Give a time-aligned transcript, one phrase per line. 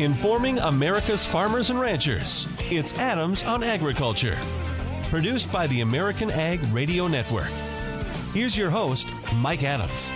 [0.00, 2.46] informing America's farmers and ranchers.
[2.70, 4.38] It's Adams on Agriculture,
[5.10, 7.50] produced by the American Ag Radio Network.
[8.32, 10.10] Here's your host, Mike Adams.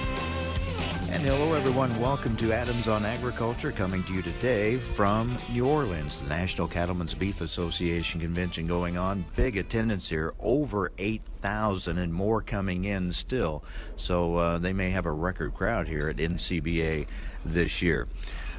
[1.10, 1.96] And hello, everyone.
[2.00, 6.22] Welcome to Adams on Agriculture, coming to you today from New Orleans.
[6.22, 9.26] The National Cattlemen's Beef Association convention going on.
[9.36, 13.62] Big attendance here, over 8,000 and more coming in still.
[13.96, 17.06] So uh, they may have a record crowd here at NCBA
[17.44, 18.08] this year.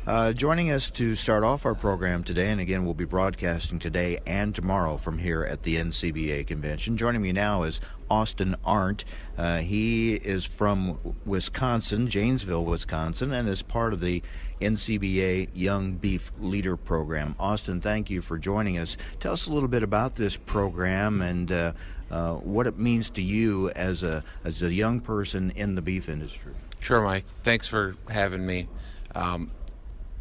[0.07, 4.19] Uh, joining us to start off our program today, and again, we'll be broadcasting today
[4.27, 6.95] and tomorrow from here at the NCBA convention.
[6.95, 9.03] Joining me now is Austin Arndt.
[9.35, 14.21] Uh, he is from Wisconsin, Janesville, Wisconsin, and is part of the
[14.61, 17.33] NCBA Young Beef Leader Program.
[17.39, 18.97] Austin, thank you for joining us.
[19.19, 21.73] Tell us a little bit about this program and uh,
[22.11, 26.07] uh, what it means to you as a as a young person in the beef
[26.09, 26.53] industry.
[26.79, 27.25] Sure, Mike.
[27.41, 28.67] Thanks for having me.
[29.15, 29.49] Um,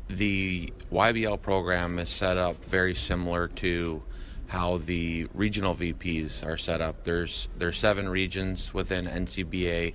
[0.08, 4.02] the YBL program is set up very similar to
[4.46, 7.04] how the regional VPs are set up.
[7.04, 9.94] There's there's seven regions within NCBA,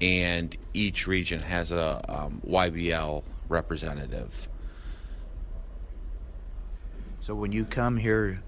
[0.00, 4.48] and each region has a um, YBL representative.
[7.20, 8.42] So when you come here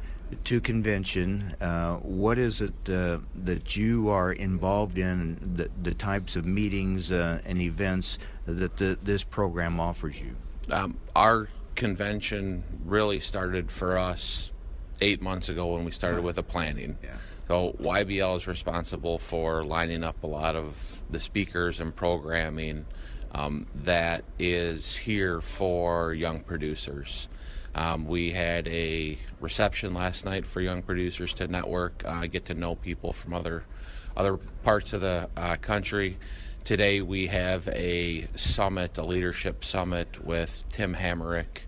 [0.45, 5.39] to convention, uh, what is it uh, that you are involved in?
[5.55, 10.35] The, the types of meetings uh, and events that the, this program offers you.
[10.71, 14.53] Um, our convention really started for us
[15.01, 16.99] eight months ago when we started with the planning.
[17.03, 17.17] Yeah.
[17.49, 22.87] So YBL is responsible for lining up a lot of the speakers and programming
[23.33, 27.29] um, that is here for young producers.
[27.75, 32.55] Um, we had a reception last night for young producers to network, uh, get to
[32.55, 33.65] know people from other
[34.17, 36.17] other parts of the uh, country.
[36.65, 41.67] Today we have a summit, a leadership summit with Tim Hammerich,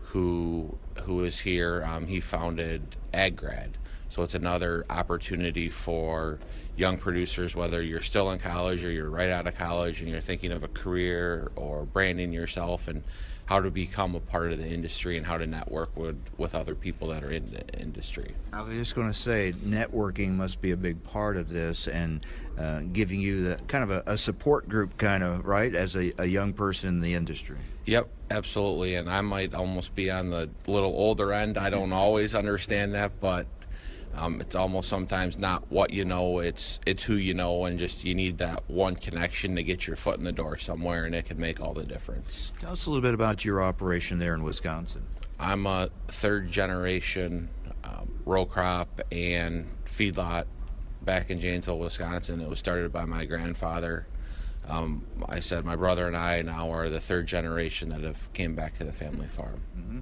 [0.00, 1.84] who who is here.
[1.84, 3.72] Um, he founded AgGrad,
[4.08, 6.38] so it's another opportunity for
[6.74, 10.22] young producers, whether you're still in college or you're right out of college and you're
[10.22, 13.04] thinking of a career or branding yourself and
[13.50, 16.76] how to become a part of the industry and how to network with, with other
[16.76, 18.32] people that are in the industry.
[18.52, 22.24] I was just going to say, networking must be a big part of this and
[22.56, 26.12] uh, giving you the kind of a, a, support group, kind of, right, as a,
[26.18, 27.56] a young person in the industry.
[27.86, 28.94] Yep, absolutely.
[28.94, 31.58] And I might almost be on the little older end.
[31.58, 33.46] I don't always understand that, but
[34.14, 38.04] um, it's almost sometimes not what you know; it's it's who you know, and just
[38.04, 41.26] you need that one connection to get your foot in the door somewhere, and it
[41.26, 42.52] can make all the difference.
[42.60, 45.06] Tell us a little bit about your operation there in Wisconsin.
[45.38, 47.48] I'm a third generation
[47.84, 50.44] um, row crop and feedlot
[51.02, 52.40] back in Janesville, Wisconsin.
[52.40, 54.06] It was started by my grandfather.
[54.68, 58.54] Um, I said my brother and I now are the third generation that have came
[58.54, 59.62] back to the family farm.
[59.76, 60.00] Mm-hmm.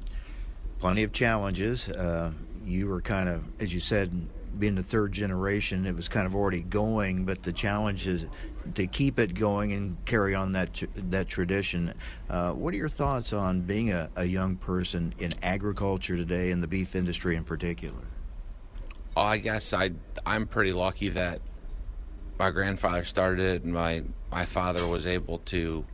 [0.79, 1.89] Plenty of challenges.
[1.89, 2.33] Uh,
[2.71, 6.35] you were kind of, as you said, being the third generation, it was kind of
[6.35, 8.27] already going, but the challenge is
[8.75, 11.95] to keep it going and carry on that that tradition.
[12.29, 16.61] Uh, what are your thoughts on being a, a young person in agriculture today, in
[16.61, 18.03] the beef industry in particular?
[19.17, 19.91] I guess I
[20.27, 21.41] I'm pretty lucky that
[22.39, 25.85] my grandfather started it and my my father was able to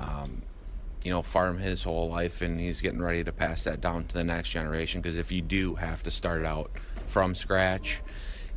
[0.00, 0.42] um,
[1.06, 4.12] you know, farm his whole life and he's getting ready to pass that down to
[4.12, 5.00] the next generation.
[5.00, 6.72] Because if you do have to start out
[7.06, 8.02] from scratch,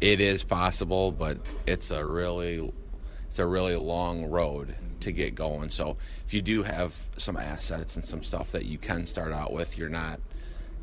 [0.02, 1.38] it is possible, but
[1.68, 2.74] it's a really
[3.28, 5.70] it's a really long road to get going.
[5.70, 5.96] So
[6.26, 9.78] if you do have some assets and some stuff that you can start out with,
[9.78, 10.20] you're not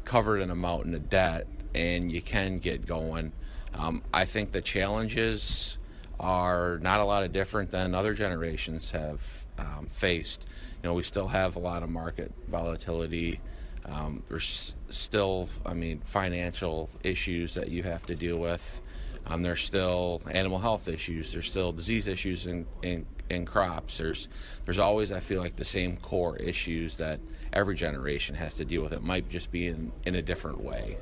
[0.04, 3.32] covered in a mountain of debt and you can get going.
[3.74, 5.78] Um, I think the challenges
[6.18, 10.46] are not a lot of different than other generations have um, faced
[10.82, 13.40] You know, we still have a lot of market volatility.
[13.84, 18.82] Um, there's still, I mean, financial issues that you have to deal with.
[19.26, 21.32] Um, there's still animal health issues.
[21.32, 23.98] There's still disease issues in, in, in crops.
[23.98, 24.28] There's
[24.64, 27.20] there's always, I feel like, the same core issues that
[27.52, 28.92] every generation has to deal with.
[28.92, 30.96] It might just be in, in a different way.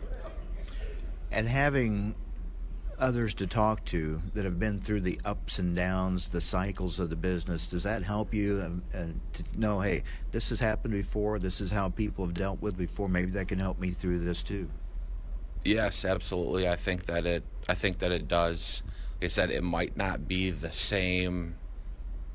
[1.30, 2.14] And having
[3.04, 7.10] others to talk to that have been through the ups and downs, the cycles of
[7.10, 7.66] the business.
[7.66, 8.98] Does that help you uh,
[9.34, 10.02] to know, hey,
[10.32, 11.38] this has happened before.
[11.38, 13.06] This is how people have dealt with before.
[13.06, 14.70] Maybe that can help me through this too.
[15.64, 16.66] Yes, absolutely.
[16.66, 17.42] I think that it.
[17.68, 18.82] I think that it does.
[19.20, 21.56] Like I said, it might not be the same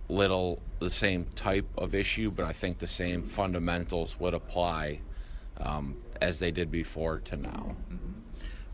[0.08, 5.02] little, the same type of issue, but I think the same fundamentals would apply
[5.58, 7.76] um, as they did before to now.
[7.92, 8.19] Mm-hmm.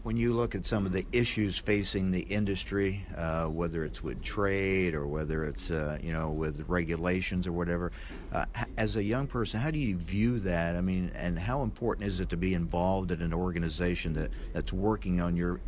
[0.05, 4.21] When you look at some of the issues facing the industry, uh, whether it's with
[4.21, 7.91] trade or whether it's uh, you know with regulations or whatever,
[8.31, 8.45] uh,
[8.77, 10.75] as a young person, how do you view that?
[10.75, 14.71] I mean, and how important is it to be involved in an organization that, that's
[14.71, 15.59] working on your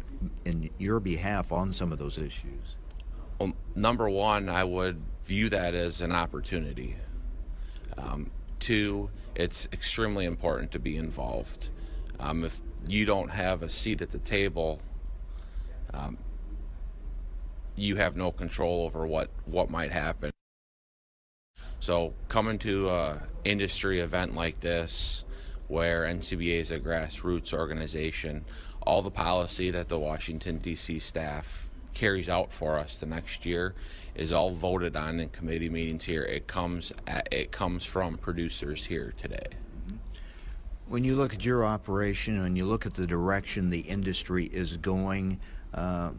[0.46, 2.76] in your behalf on some of those issues?
[3.40, 6.96] Well, number one, I would view that as an opportunity.
[7.98, 8.30] Um,
[8.60, 11.72] two, it's extremely important to be involved.
[12.20, 14.82] Um, if you don't have a seat at the table,
[15.94, 16.18] um,
[17.76, 20.32] you have no control over what, what might happen.
[21.80, 25.24] So coming to an industry event like this,
[25.68, 28.46] where NCBA is a grassroots organization,
[28.82, 31.00] all the policy that the Washington D.C.
[31.00, 33.74] staff carries out for us the next year
[34.16, 36.24] is all voted on in committee meetings here.
[36.24, 39.50] It comes at, it comes from producers here today.
[40.90, 44.78] When you look at your operation and you look at the direction the industry is
[44.78, 45.40] going,
[45.74, 46.12] uh,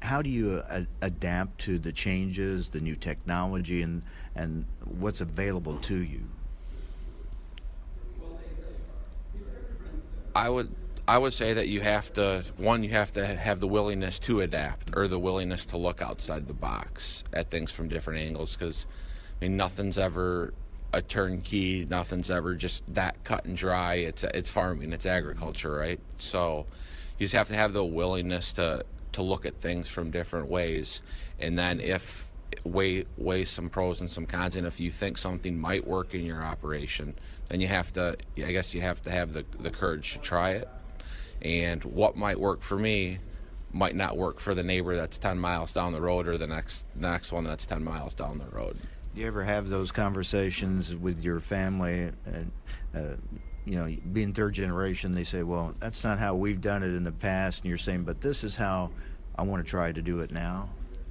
[0.00, 4.02] how do you uh, adapt to the changes, the new technology, and
[4.36, 6.20] and what's available to you?
[10.36, 10.74] I would
[11.06, 14.40] I would say that you have to one you have to have the willingness to
[14.40, 18.86] adapt or the willingness to look outside the box at things from different angles because
[19.40, 20.54] I mean nothing's ever
[20.94, 21.86] a turnkey.
[21.88, 23.94] Nothing's ever just that cut and dry.
[23.94, 24.92] It's it's farming.
[24.92, 26.00] It's agriculture, right?
[26.18, 26.66] So
[27.18, 31.02] you just have to have the willingness to to look at things from different ways,
[31.38, 32.30] and then if
[32.64, 36.24] weigh weigh some pros and some cons, and if you think something might work in
[36.24, 37.14] your operation,
[37.48, 38.16] then you have to.
[38.38, 40.68] I guess you have to have the the courage to try it.
[41.42, 43.18] And what might work for me
[43.72, 46.86] might not work for the neighbor that's 10 miles down the road or the next
[46.94, 48.78] next one that's 10 miles down the road.
[49.14, 52.10] Do you ever have those conversations with your family?
[52.26, 52.52] And,
[52.92, 53.14] uh,
[53.64, 57.04] you know, being third generation, they say, well, that's not how we've done it in
[57.04, 57.62] the past.
[57.62, 58.90] And you're saying, but this is how
[59.36, 60.68] I want to try to do it now.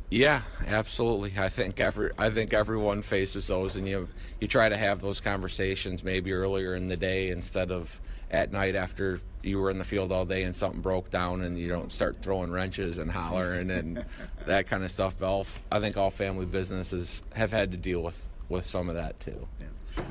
[0.09, 1.33] Yeah, absolutely.
[1.37, 4.07] I think every I think everyone faces those, and you
[4.39, 7.99] you try to have those conversations maybe earlier in the day instead of
[8.29, 11.59] at night after you were in the field all day and something broke down, and
[11.59, 14.05] you don't start throwing wrenches and hollering and
[14.45, 15.21] that kind of stuff.
[15.21, 19.19] All, I think all family businesses have had to deal with with some of that
[19.19, 19.47] too.
[19.59, 20.03] Yeah.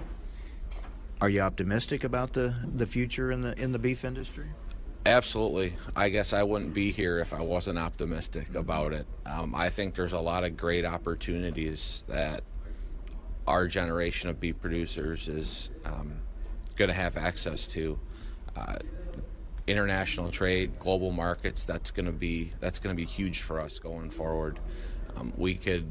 [1.21, 4.47] Are you optimistic about the the future in the in the beef industry?
[5.05, 5.75] Absolutely.
[5.97, 9.07] I guess I wouldn't be here if I wasn't optimistic about it.
[9.27, 12.45] Um, I think there's a lot of great opportunities that
[13.47, 16.21] our generation of beef producers is um,
[16.77, 17.99] going to have access to.
[18.55, 18.77] Uh,
[19.67, 21.65] international trade, global markets.
[21.65, 24.59] That's going to be that's going to be huge for us going forward.
[25.17, 25.87] Um, we could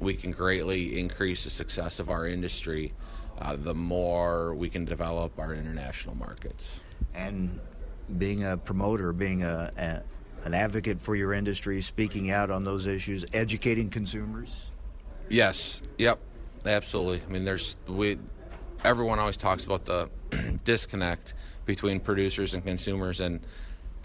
[0.00, 2.92] we can greatly increase the success of our industry
[3.38, 6.80] uh, the more we can develop our international markets.
[7.14, 7.60] And
[8.18, 12.86] being a promoter, being a, a, an advocate for your industry, speaking out on those
[12.86, 14.66] issues, educating consumers.
[15.28, 15.82] Yes.
[15.98, 16.20] Yep.
[16.66, 17.22] Absolutely.
[17.26, 18.18] I mean, there's we.
[18.84, 20.10] Everyone always talks about the
[20.64, 21.34] disconnect
[21.64, 23.40] between producers and consumers, and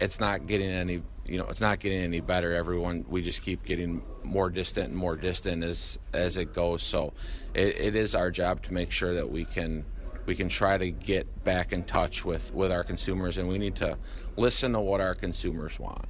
[0.00, 1.02] it's not getting any.
[1.26, 2.52] You know, it's not getting any better.
[2.54, 6.82] Everyone, we just keep getting more distant and more distant as as it goes.
[6.82, 7.12] So,
[7.54, 9.84] it, it is our job to make sure that we can
[10.26, 13.74] we can try to get back in touch with, with our consumers, and we need
[13.76, 13.98] to
[14.36, 16.06] listen to what our consumers want.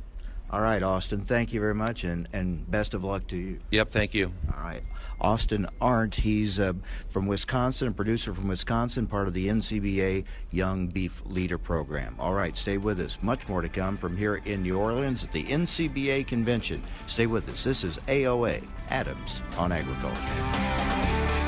[0.52, 3.58] All right, Austin, thank you very much, and, and best of luck to you.
[3.70, 4.32] Yep, thank you.
[4.52, 4.82] All right.
[5.20, 6.72] Austin Arndt, he's uh,
[7.08, 12.16] from Wisconsin, a producer from Wisconsin, part of the NCBA Young Beef Leader Program.
[12.18, 13.18] All right, stay with us.
[13.22, 16.82] Much more to come from here in New Orleans at the NCBA Convention.
[17.06, 17.62] Stay with us.
[17.62, 21.39] This is AOA, Adams on Agriculture.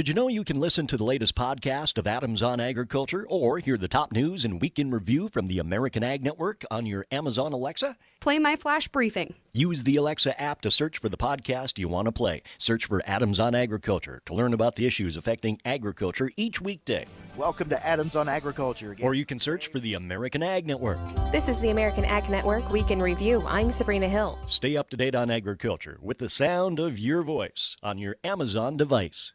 [0.00, 3.58] Did you know you can listen to the latest podcast of Adams on Agriculture or
[3.58, 7.52] hear the top news and weekend review from the American Ag Network on your Amazon
[7.52, 7.98] Alexa?
[8.18, 9.34] Play my flash briefing.
[9.52, 12.42] Use the Alexa app to search for the podcast you want to play.
[12.56, 17.04] Search for Adams on Agriculture to learn about the issues affecting agriculture each weekday.
[17.36, 19.04] Welcome to Adams on Agriculture again.
[19.04, 20.98] Or you can search for the American Ag Network.
[21.30, 23.44] This is the American Ag Network Week in Review.
[23.46, 24.38] I'm Sabrina Hill.
[24.46, 28.78] Stay up to date on agriculture with the sound of your voice on your Amazon
[28.78, 29.34] device.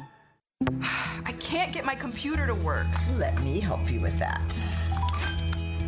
[1.51, 2.87] I can't get my computer to work.
[3.17, 4.57] Let me help you with that.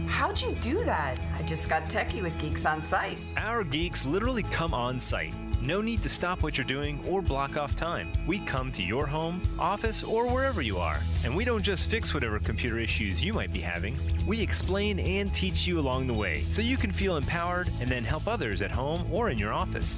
[0.07, 1.17] How'd you do that?
[1.39, 3.17] I just got techie with Geeks on Site.
[3.37, 5.33] Our geeks literally come on site.
[5.61, 8.11] No need to stop what you're doing or block off time.
[8.27, 10.99] We come to your home, office, or wherever you are.
[11.23, 13.95] And we don't just fix whatever computer issues you might be having,
[14.27, 18.03] we explain and teach you along the way so you can feel empowered and then
[18.03, 19.97] help others at home or in your office.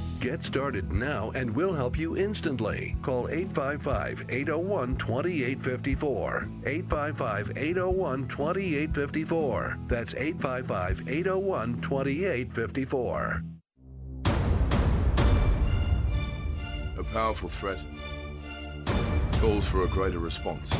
[0.21, 2.95] Get started now and we'll help you instantly.
[3.01, 6.49] Call 855 801 2854.
[6.63, 9.79] 855 801 2854.
[9.87, 13.43] That's 855 801 2854.
[16.99, 17.79] A powerful threat
[19.39, 20.71] calls for a greater response.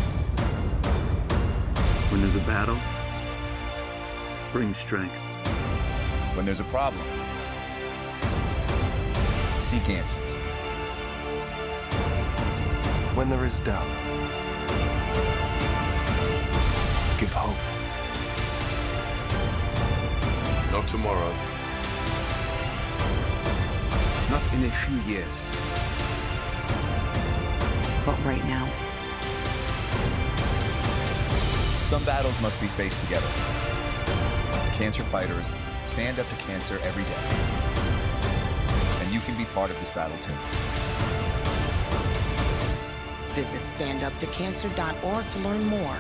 [2.11, 2.77] When there's a battle,
[4.51, 5.15] bring strength.
[6.35, 7.03] When there's a problem,
[9.71, 10.17] seek answers.
[13.15, 13.87] When there is doubt,
[17.17, 17.55] give hope.
[20.73, 21.33] Not tomorrow.
[24.29, 25.55] Not in a few years.
[28.05, 28.67] But right now.
[31.83, 33.31] Some battles must be faced together.
[34.73, 35.49] Cancer fighters
[35.85, 37.70] stand up to cancer every day.
[39.21, 40.33] And you can be part of this battle too.
[43.33, 45.97] Visit standuptocancer.org to learn more.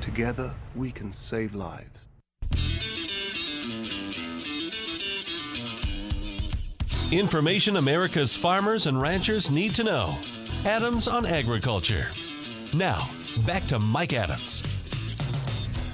[0.00, 2.08] Together, we can save lives.
[7.10, 10.18] Information America's farmers and ranchers need to know.
[10.64, 12.08] Adams on Agriculture.
[12.72, 13.08] Now,
[13.46, 14.62] back to Mike Adams.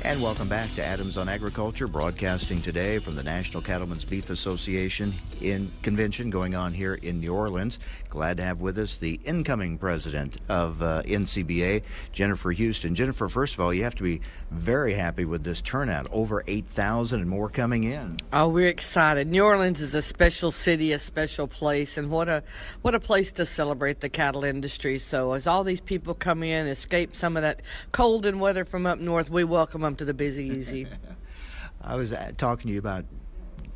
[0.02, 5.14] And welcome back to Adams on Agriculture, broadcasting today from the National Cattlemen's Beef Association
[5.42, 7.78] in convention going on here in New Orleans.
[8.09, 12.95] Glad to have with us the incoming president of uh, NCBA, Jennifer Houston.
[12.95, 16.09] Jennifer, first of all, you have to be very happy with this turnout.
[16.11, 18.16] Over 8,000 and more coming in.
[18.33, 19.28] Oh, we're excited.
[19.28, 22.42] New Orleans is a special city, a special place, and what a
[22.80, 24.99] what a place to celebrate the cattle industry.
[24.99, 27.61] So as all these people come in, escape some of that
[27.92, 30.87] cold and weather from up north, we welcome them to the Big Easy.
[31.82, 33.04] I was uh, talking to you about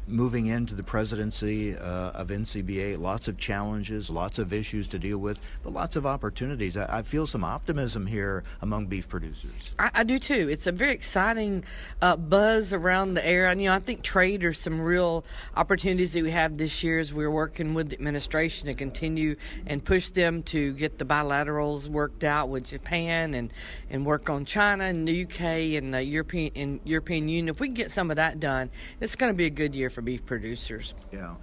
[0.06, 5.18] moving into the presidency uh, of NCBA, lots of challenges, lots of issues to deal
[5.18, 6.76] with, but lots of opportunities.
[6.76, 9.70] I, I feel some optimism here among beef producers.
[9.78, 10.48] I, I do too.
[10.50, 11.64] It's a very exciting
[12.02, 13.46] uh, buzz around the air.
[13.46, 15.24] And, you know, I think trade are some real
[15.56, 19.84] opportunities that we have this year as we're working with the administration to continue and
[19.84, 23.52] push them to get the bilaterals worked out with Japan and,
[23.90, 25.40] and work on China and the UK
[25.80, 27.48] and the European and European Union.
[27.48, 28.70] If we can get some of that done,
[29.00, 30.94] it's going to be a good year for beef producers.
[31.12, 31.36] Yeah.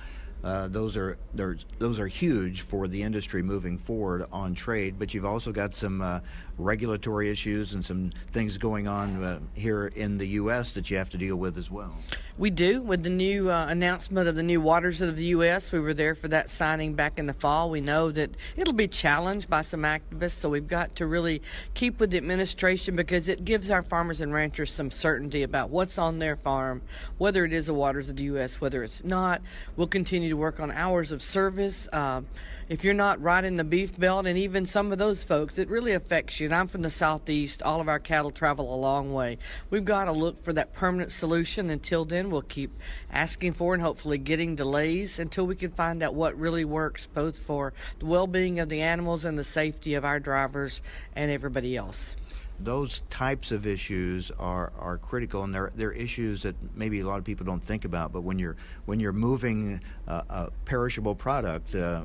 [0.43, 4.95] Uh, those are those are huge for the industry moving forward on trade.
[4.97, 6.21] But you've also got some uh,
[6.61, 10.71] regulatory issues and some things going on uh, here in the U.S.
[10.73, 11.95] that you have to deal with as well.
[12.37, 15.71] We do with the new uh, announcement of the new waters of the U.S.
[15.71, 17.69] We were there for that signing back in the fall.
[17.69, 21.41] We know that it'll be challenged by some activists, so we've got to really
[21.73, 25.97] keep with the administration because it gives our farmers and ranchers some certainty about what's
[25.97, 26.81] on their farm,
[27.17, 29.41] whether it is the waters of the U.S., whether it's not.
[29.75, 31.87] We'll continue to work on hours of service.
[31.91, 32.21] Uh,
[32.69, 35.67] if you're not right in the beef belt, and even some of those folks, it
[35.69, 36.49] really affects you.
[36.51, 37.63] And I'm from the southeast.
[37.63, 39.37] All of our cattle travel a long way.
[39.69, 41.69] We've got to look for that permanent solution.
[41.69, 42.77] Until then, we'll keep
[43.09, 47.39] asking for and hopefully getting delays until we can find out what really works, both
[47.39, 50.81] for the well-being of the animals and the safety of our drivers
[51.15, 52.17] and everybody else
[52.63, 57.17] those types of issues are, are critical, and they're, they're issues that maybe a lot
[57.17, 58.11] of people don't think about.
[58.11, 58.55] But when you're
[58.85, 62.03] when you're moving uh, a perishable product, uh,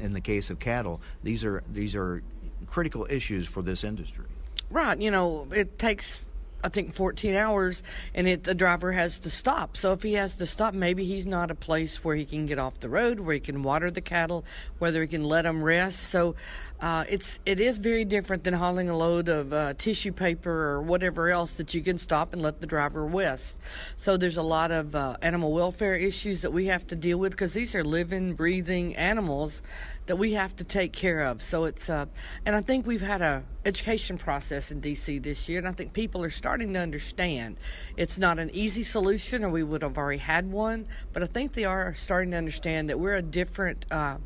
[0.00, 2.22] in the case of cattle, these are these are
[2.66, 4.24] critical issues for this industry.
[4.70, 5.00] Right.
[5.00, 6.24] You know, it takes
[6.64, 9.76] I think 14 hours, and it, the driver has to stop.
[9.76, 12.58] So if he has to stop, maybe he's not a place where he can get
[12.58, 14.44] off the road, where he can water the cattle,
[14.80, 16.00] whether he can let them rest.
[16.04, 16.34] So
[16.80, 20.82] uh, it's it is very different than hauling a load of uh, tissue paper or
[20.82, 23.60] whatever else that you can stop and let the driver rest.
[23.96, 27.30] So there's a lot of uh, animal welfare issues that we have to deal with
[27.30, 29.62] because these are living, breathing animals
[30.06, 31.42] that we have to take care of.
[31.42, 32.06] So it's uh,
[32.44, 35.92] and I think we've had a education process in DC this year, and I think
[35.92, 37.56] people are starting to understand
[37.96, 40.86] it's not an easy solution, or we would have already had one.
[41.12, 44.18] But I think they are starting to understand that we're a different, uh,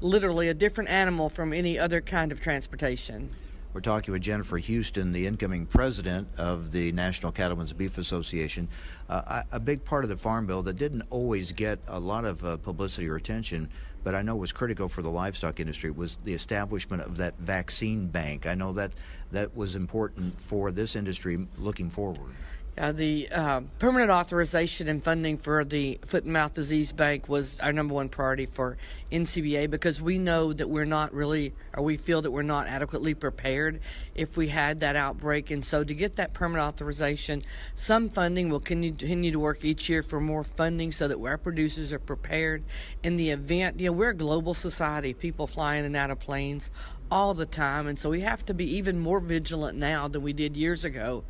[0.00, 3.30] literally a different animal from any other kind of transportation.
[3.72, 8.68] We're talking with Jennifer Houston, the incoming president of the National Cattlemen's Beef Association.
[9.08, 12.44] Uh, a big part of the Farm Bill that didn't always get a lot of
[12.44, 13.70] uh, publicity or attention
[14.04, 18.06] but I know was critical for the livestock industry was the establishment of that vaccine
[18.08, 18.46] bank.
[18.46, 18.92] I know that
[19.30, 22.32] that was important for this industry looking forward.
[22.78, 27.60] Uh, the uh, permanent authorization and funding for the foot and mouth disease bank was
[27.60, 28.78] our number one priority for
[29.10, 33.12] NCBA because we know that we're not really, or we feel that we're not adequately
[33.12, 33.80] prepared
[34.14, 35.50] if we had that outbreak.
[35.50, 40.02] And so to get that permanent authorization, some funding will continue to work each year
[40.02, 42.64] for more funding so that our producers are prepared
[43.02, 43.80] in the event.
[43.80, 46.70] You know, we're a global society, people flying in and out of planes
[47.12, 47.86] all the time.
[47.86, 51.24] And so we have to be even more vigilant now than we did years ago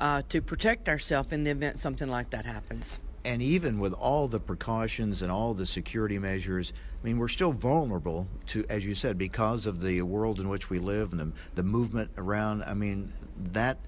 [0.00, 2.98] uh, to protect ourselves in the event something like that happens.
[3.24, 7.52] And even with all the precautions and all the security measures, I mean, we're still
[7.52, 11.32] vulnerable to, as you said, because of the world in which we live and the,
[11.54, 12.64] the movement around.
[12.64, 13.12] I mean,
[13.52, 13.78] that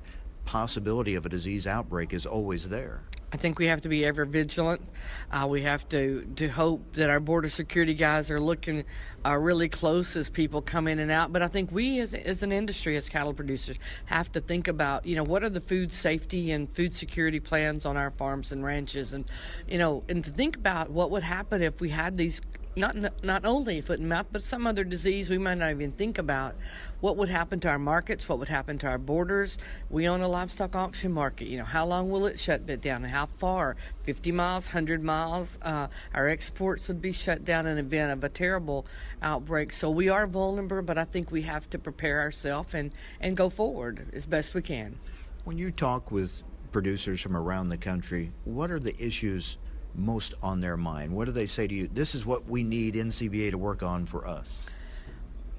[0.45, 3.03] possibility of a disease outbreak is always there.
[3.33, 4.83] I think we have to be ever vigilant.
[5.31, 8.85] Uh, we have to, to hope that our border security guys are looking
[9.25, 11.33] uh, really close as people come in and out.
[11.33, 15.07] But I think we, as, as an industry, as cattle producers, have to think about,
[15.07, 18.65] you know, what are the food safety and food security plans on our farms and
[18.65, 19.25] ranches, and
[19.69, 22.41] you know, and to think about what would happen if we had these
[22.77, 26.19] not not only foot and mouth, but some other disease we might not even think
[26.19, 26.55] about.
[27.01, 28.29] What would happen to our markets?
[28.29, 29.59] What would happen to our borders?
[29.89, 31.49] We own a livestock auction market.
[31.49, 33.05] You know, how long will it shut down?
[33.05, 33.77] How far?
[34.05, 35.59] 50 miles, 100 miles?
[35.63, 38.87] Uh, our exports would be shut down in event of a terrible
[39.23, 39.73] outbreak.
[39.73, 43.49] So we are vulnerable, but I think we have to prepare ourselves and and go
[43.49, 44.99] forward as best we can.
[45.45, 49.59] When you talk with producers from around the country, what are the issues?
[49.95, 51.13] Most on their mind?
[51.13, 51.89] What do they say to you?
[51.93, 54.69] This is what we need NCBA to work on for us.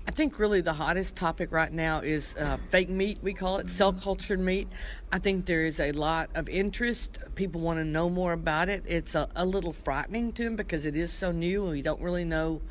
[0.08, 3.70] I think really the hottest topic right now is uh, fake meat, we call it,
[3.70, 4.67] cell cultured meat.
[5.12, 7.20] I think there is a lot of interest.
[7.36, 8.84] People want to know more about it.
[8.88, 12.02] It's a, a little frightening to them because it is so new and we don't
[12.02, 12.62] really know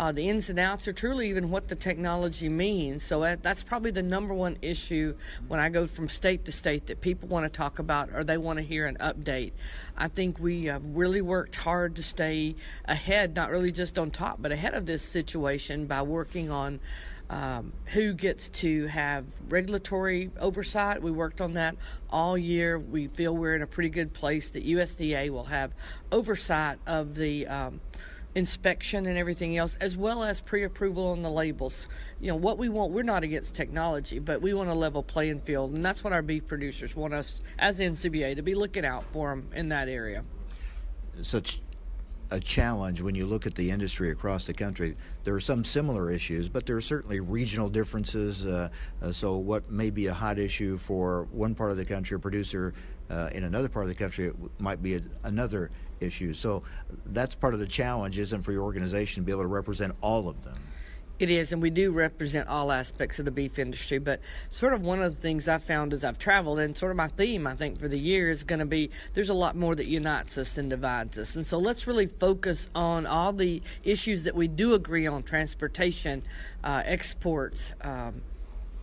[0.00, 3.02] uh, the ins and outs, or truly even what the technology means.
[3.02, 5.14] So that, that's probably the number one issue
[5.46, 8.38] when I go from state to state that people want to talk about or they
[8.38, 9.52] want to hear an update.
[9.98, 14.40] I think we have really worked hard to stay ahead, not really just on top,
[14.40, 16.80] but ahead of this situation by working on.
[17.28, 21.00] Um, who gets to have regulatory oversight.
[21.00, 21.76] We worked on that
[22.10, 22.76] all year.
[22.76, 25.70] We feel we're in a pretty good place that USDA will have
[26.10, 27.80] oversight of the um,
[28.34, 31.88] inspection and everything else, as well as pre-approval on the labels.
[32.20, 32.92] You know what we want.
[32.92, 36.22] We're not against technology, but we want a level playing field, and that's what our
[36.22, 40.24] beef producers want us as NCBA to be looking out for them in that area.
[41.22, 41.60] Such
[42.30, 44.94] a challenge when you look at the industry across the country.
[45.24, 48.46] There are some similar issues, but there are certainly regional differences.
[48.46, 48.68] Uh,
[49.02, 52.18] uh, so, what may be a hot issue for one part of the country, a
[52.18, 52.72] producer
[53.10, 56.32] uh, in another part of the country, might be a, another issue.
[56.32, 56.62] So
[57.06, 60.28] that's part of the challenge, isn't for your organization to be able to represent all
[60.28, 60.56] of them.
[61.20, 63.98] It is, and we do represent all aspects of the beef industry.
[63.98, 66.96] But sort of one of the things I've found as I've traveled, and sort of
[66.96, 69.74] my theme, I think, for the year is going to be there's a lot more
[69.74, 71.36] that unites us than divides us.
[71.36, 76.22] And so let's really focus on all the issues that we do agree on transportation,
[76.64, 78.22] uh, exports, um,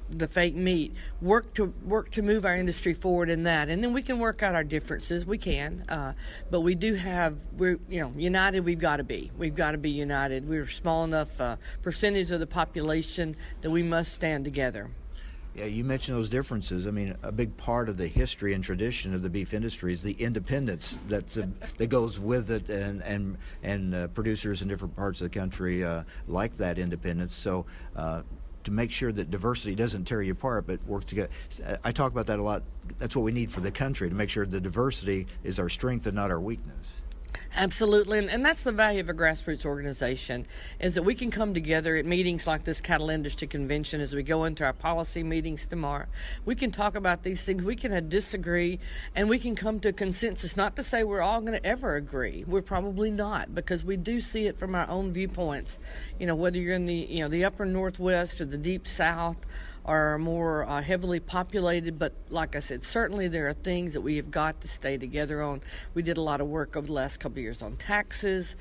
[0.09, 3.69] the fake meat work to work to move our industry forward in that.
[3.69, 5.25] And then we can work out our differences.
[5.25, 6.13] We can uh,
[6.49, 9.31] but we do have we're you know united we've got to be.
[9.37, 10.47] We've got to be united.
[10.47, 14.89] We're a small enough uh, percentage of the population that we must stand together.
[15.57, 16.85] Yeah, you mentioned those differences.
[16.85, 20.03] I mean, a big part of the history and tradition of the beef industry is
[20.03, 24.95] the independence that's uh, that goes with it, and and and uh, producers in different
[24.95, 27.35] parts of the country uh, like that independence.
[27.35, 27.65] So
[27.95, 28.21] uh,
[28.67, 31.29] to make sure that diversity doesn't tear you apart but works together.
[31.85, 32.63] I talk about that a lot.
[32.99, 36.05] That's what we need for the country to make sure the diversity is our strength
[36.05, 37.01] and not our weakness.
[37.55, 40.45] Absolutely, and, and that's the value of a grassroots organization
[40.79, 44.21] is that we can come together at meetings like this cattle industry convention as we
[44.21, 46.05] go into our policy meetings tomorrow.
[46.45, 47.63] We can talk about these things.
[47.63, 48.79] We can uh, disagree,
[49.15, 50.55] and we can come to a consensus.
[50.55, 52.43] Not to say we're all going to ever agree.
[52.47, 55.79] We're probably not because we do see it from our own viewpoints.
[56.19, 59.37] You know, whether you're in the you know the upper northwest or the deep south
[59.87, 64.17] are more uh, heavily populated, but like I said, certainly there are things that we
[64.17, 65.61] have got to stay together on.
[65.93, 68.55] We did a lot of work over the last couple of years on taxes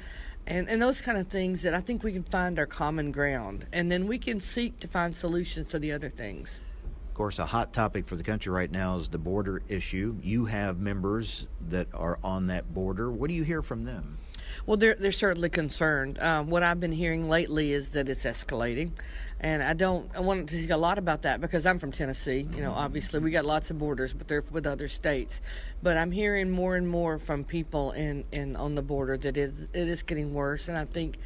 [0.47, 3.67] and, and those kind of things that I think we can find our common ground,
[3.73, 6.61] and then we can seek to find solutions to the other things.
[7.09, 10.17] Of course, a hot topic for the country right now is the border issue.
[10.23, 13.11] You have members that are on that border.
[13.11, 14.19] What do you hear from them?
[14.67, 16.19] Well, they're they're certainly concerned.
[16.19, 18.93] Uh, what I've been hearing lately is that it's escalating,
[19.41, 22.49] and I don't I want to talk a lot about that because I'm from Tennessee.
[22.55, 25.43] You know, obviously we got lots of borders, but they're with other states.
[25.83, 29.51] But I'm hearing more and more from people in, in on the border that it
[29.51, 31.19] is, it is getting worse, and I think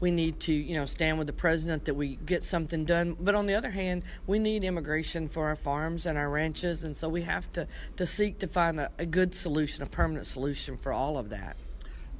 [0.00, 3.34] we need to you know stand with the president that we get something done but
[3.34, 7.08] on the other hand we need immigration for our farms and our ranches and so
[7.08, 10.92] we have to to seek to find a, a good solution a permanent solution for
[10.92, 11.56] all of that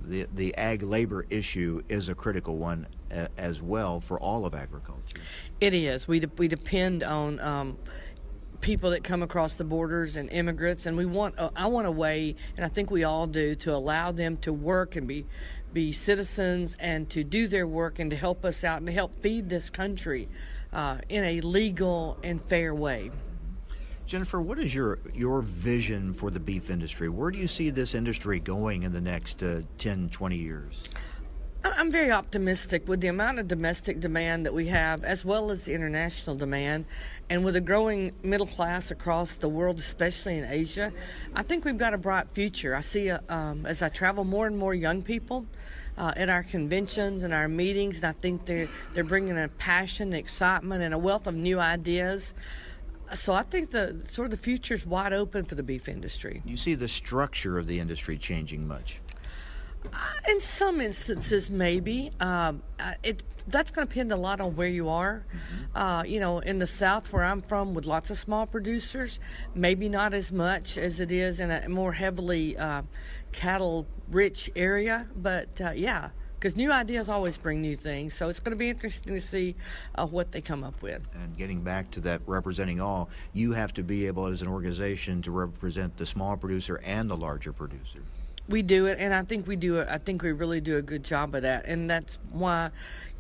[0.03, 4.55] the the ag labor issue is a critical one uh, as well for all of
[4.55, 5.19] agriculture.
[5.61, 6.09] It is.
[6.09, 7.41] We de- we depend on.
[7.41, 7.79] Um,
[8.61, 11.93] people that come across the borders and immigrants and we want uh, I want a
[11.93, 15.27] way and I think we all do to allow them to work and be
[15.73, 19.15] be citizens and to do their work and to help us out and to help
[19.15, 20.29] feed this country
[20.73, 23.11] uh, in a legal and fair way.
[24.09, 27.11] Jennifer, what is your your vision for the beef industry?
[27.11, 30.83] Where do you see this industry going in the next uh, 10, 20 years?
[31.63, 35.65] I'm very optimistic with the amount of domestic demand that we have, as well as
[35.65, 36.87] the international demand,
[37.29, 40.91] and with a growing middle class across the world, especially in Asia.
[41.35, 42.75] I think we've got a bright future.
[42.75, 45.45] I see, um, as I travel, more and more young people
[45.99, 50.15] uh, at our conventions and our meetings, and I think they're they're bringing a passion,
[50.15, 52.33] excitement, and a wealth of new ideas
[53.15, 56.43] so I think the sort of the future is wide open for the beef industry.
[56.45, 59.01] You see the structure of the industry changing much.
[59.93, 59.97] Uh,
[60.29, 64.69] in some instances, maybe um, uh, it that's going to depend a lot on where
[64.69, 65.25] you are.
[65.27, 65.77] Mm-hmm.
[65.77, 69.21] Uh, you know, in the South, where I'm from, with lots of small producers,
[69.55, 72.83] maybe not as much as it is in a more heavily uh,
[73.33, 75.09] cattle-rich area.
[75.17, 78.15] But uh, yeah, because new ideas always bring new things.
[78.15, 79.57] So it's going to be interesting to see
[79.97, 81.03] uh, what they come up with.
[81.15, 85.21] And getting back to that representing all, you have to be able as an organization
[85.23, 88.03] to represent the small producer and the larger producer.
[88.49, 89.89] We do it, and I think we do it.
[89.91, 92.71] I think we really do a good job of that, and that's why,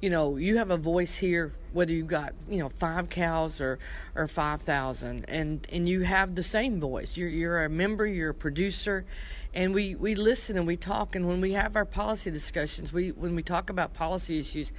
[0.01, 3.79] you know, you have a voice here, whether you've got you know five cows or
[4.14, 7.17] or five thousand, and and you have the same voice.
[7.17, 9.05] You're you're a member, you're a producer,
[9.55, 13.11] and we, we listen and we talk and when we have our policy discussions we
[13.12, 14.73] when we talk about policy issues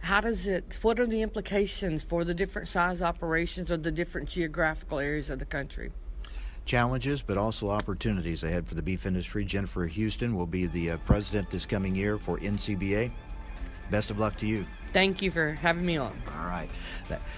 [0.00, 4.28] how does it what are the implications for the different size operations or the different
[4.28, 5.90] geographical areas of the country
[6.66, 10.96] challenges but also opportunities ahead for the beef industry jennifer houston will be the uh,
[10.98, 13.10] president this coming year for ncba
[13.90, 16.16] best of luck to you Thank you for having me on.
[16.38, 16.70] All right.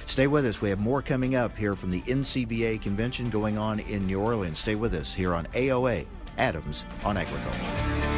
[0.07, 0.63] Stay with us.
[0.63, 4.61] We have more coming up here from the NCBA convention going on in New Orleans.
[4.61, 6.07] Stay with us here on AOA
[6.39, 8.18] Adams on Agriculture.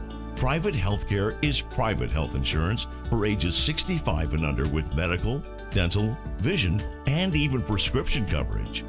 [0.41, 6.81] Private healthcare is private health insurance for ages 65 and under with medical, dental, vision,
[7.05, 8.83] and even prescription coverage.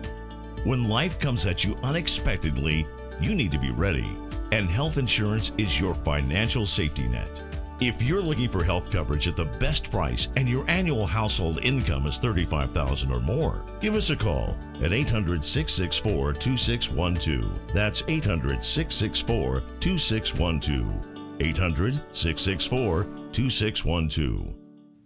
[0.65, 2.87] When life comes at you unexpectedly,
[3.21, 4.17] you need to be ready
[4.53, 7.43] and health insurance is your financial safety net.
[7.81, 12.07] If you're looking for health coverage at the best price and your annual household income
[12.07, 17.75] is 35000 or more, give us a call at 800 664 2612.
[17.75, 21.12] That's 800 664 2612.
[21.43, 24.55] 800 664 2612.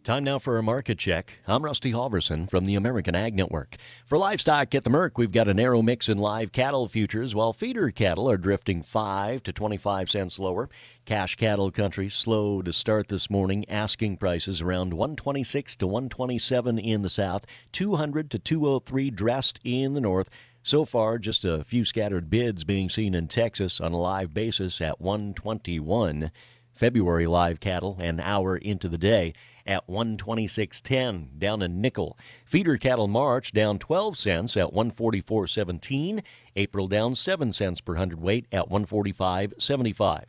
[0.07, 1.33] Time now for a market check.
[1.49, 3.75] I'm Rusty Halverson from the American Ag Network.
[4.07, 7.53] For livestock at the Merc, we've got a narrow mix in live cattle futures, while
[7.53, 10.71] feeder cattle are drifting 5 to 25 cents lower.
[11.07, 13.69] Cash cattle country slow to start this morning.
[13.69, 20.01] Asking prices around 126 to 127 in the south, 200 to 203 dressed in the
[20.01, 20.31] north.
[20.67, 24.81] So far, just a few scattered bids being seen in Texas on a live basis
[24.81, 26.33] at 121.
[26.73, 29.33] February live cattle an hour into the day
[29.65, 32.19] at 126.10 down a nickel.
[32.45, 36.25] Feeder cattle March down 12 cents at 144.17.
[36.57, 40.25] April down 7 cents per hundredweight at 145.75.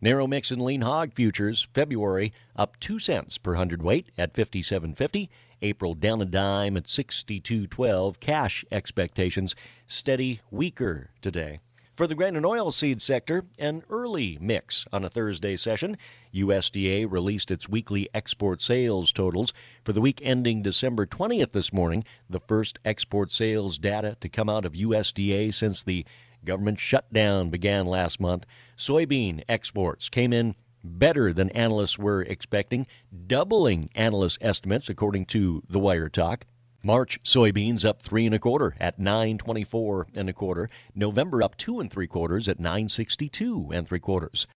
[0.00, 5.28] Narrow mix and lean hog futures February up 2 cents per hundredweight at 57.50.
[5.64, 8.20] April down a dime at 62.12.
[8.20, 11.60] Cash expectations steady weaker today.
[11.96, 15.96] For the grain and oilseed sector, an early mix on a Thursday session.
[16.34, 19.52] USDA released its weekly export sales totals
[19.84, 24.48] for the week ending December 20th this morning, the first export sales data to come
[24.48, 26.04] out of USDA since the
[26.44, 28.44] government shutdown began last month.
[28.76, 32.86] Soybean exports came in better than analysts were expecting,
[33.26, 36.44] doubling analyst estimates according to the Wire Talk.
[36.84, 40.68] March soybeans up three and a quarter at 924 and a quarter.
[40.94, 44.46] November up two and three quarters at 962 and three quarters.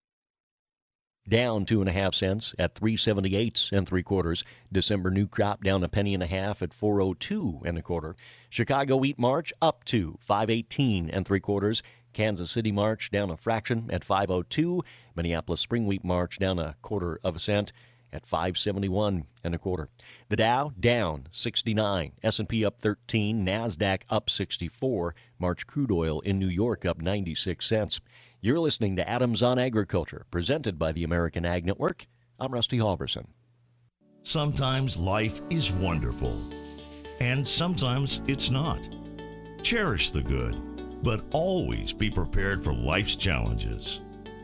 [1.27, 4.45] Down two and a half cents at 378 and three quarters.
[4.71, 8.15] December new crop down a penny and a half at 402 and a quarter.
[8.51, 11.83] Chicago wheat March up to 518 and three quarters.
[12.13, 14.83] Kansas City March down a fraction at 502.
[15.19, 17.73] Minneapolis Spring Wheat March down a quarter of a cent
[18.13, 19.89] at 571 and a quarter.
[20.29, 26.47] The Dow down 69, S&P up 13, Nasdaq up 64, March crude oil in New
[26.47, 28.01] York up 96 cents.
[28.41, 32.07] You're listening to Adams on Agriculture, presented by the American Ag Network.
[32.39, 33.27] I'm Rusty Halverson.
[34.23, 36.41] Sometimes life is wonderful,
[37.19, 38.89] and sometimes it's not.
[39.65, 44.01] Cherish the good, but always be prepared for life's challenges.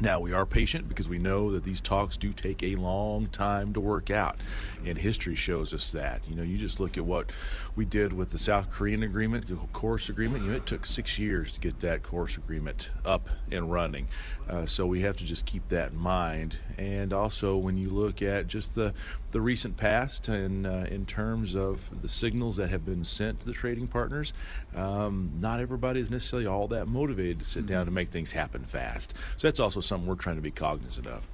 [0.01, 3.71] Now, we are patient because we know that these talks do take a long time
[3.73, 4.35] to work out,
[4.83, 6.21] and history shows us that.
[6.27, 7.31] You know, you just look at what
[7.75, 10.43] we did with the South Korean agreement, the KORUS agreement.
[10.43, 14.07] You know, it took six years to get that KORUS agreement up and running.
[14.49, 16.57] Uh, so we have to just keep that in mind.
[16.77, 18.93] And also, when you look at just the
[19.31, 23.45] the recent past and uh, in terms of the signals that have been sent to
[23.45, 24.34] the trading partners,
[24.75, 28.65] um, not everybody is necessarily all that motivated to sit down to make things happen
[28.65, 29.13] fast.
[29.38, 31.27] So that's also something we're trying to be cognizant of.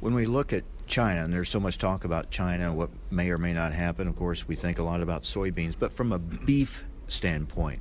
[0.00, 3.38] When we look at China, and there's so much talk about China, what may or
[3.38, 6.84] may not happen, of course, we think a lot about soybeans, but from a beef
[7.08, 7.80] standpoint,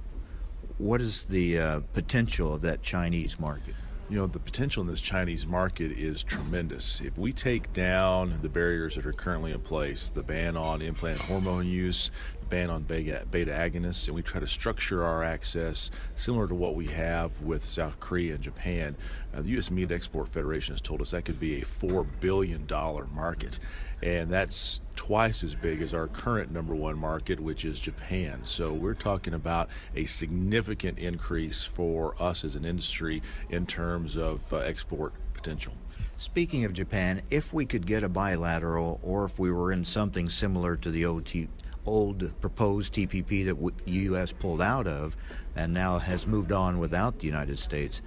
[0.78, 3.76] what is the uh, potential of that Chinese market?
[4.10, 7.02] you know, the potential in this Chinese market is tremendous.
[7.02, 11.20] If we take down the barriers that are currently in place, the ban on implant
[11.22, 12.12] hormone use,
[12.50, 16.76] ban on beta, beta agonists, and we try to structure our access similar to what
[16.76, 18.96] we have with South Korea and Japan.
[19.34, 19.72] Uh, the U.S.
[19.72, 22.66] Meat Export Federation has told us that could be a $4 billion
[23.14, 23.60] market,
[24.02, 28.40] and that's twice as big as our current number one market, which is Japan.
[28.44, 34.52] So we're talking about a significant increase for us as an industry in terms of
[34.54, 35.74] uh, export potential.
[36.18, 40.30] Speaking of Japan, if we could get a bilateral, or if we were in something
[40.30, 41.50] similar to the OT,
[41.86, 44.32] old proposed TPP that the U.S.
[44.32, 45.16] pulled out of
[45.56, 48.02] and now has moved on without the United States,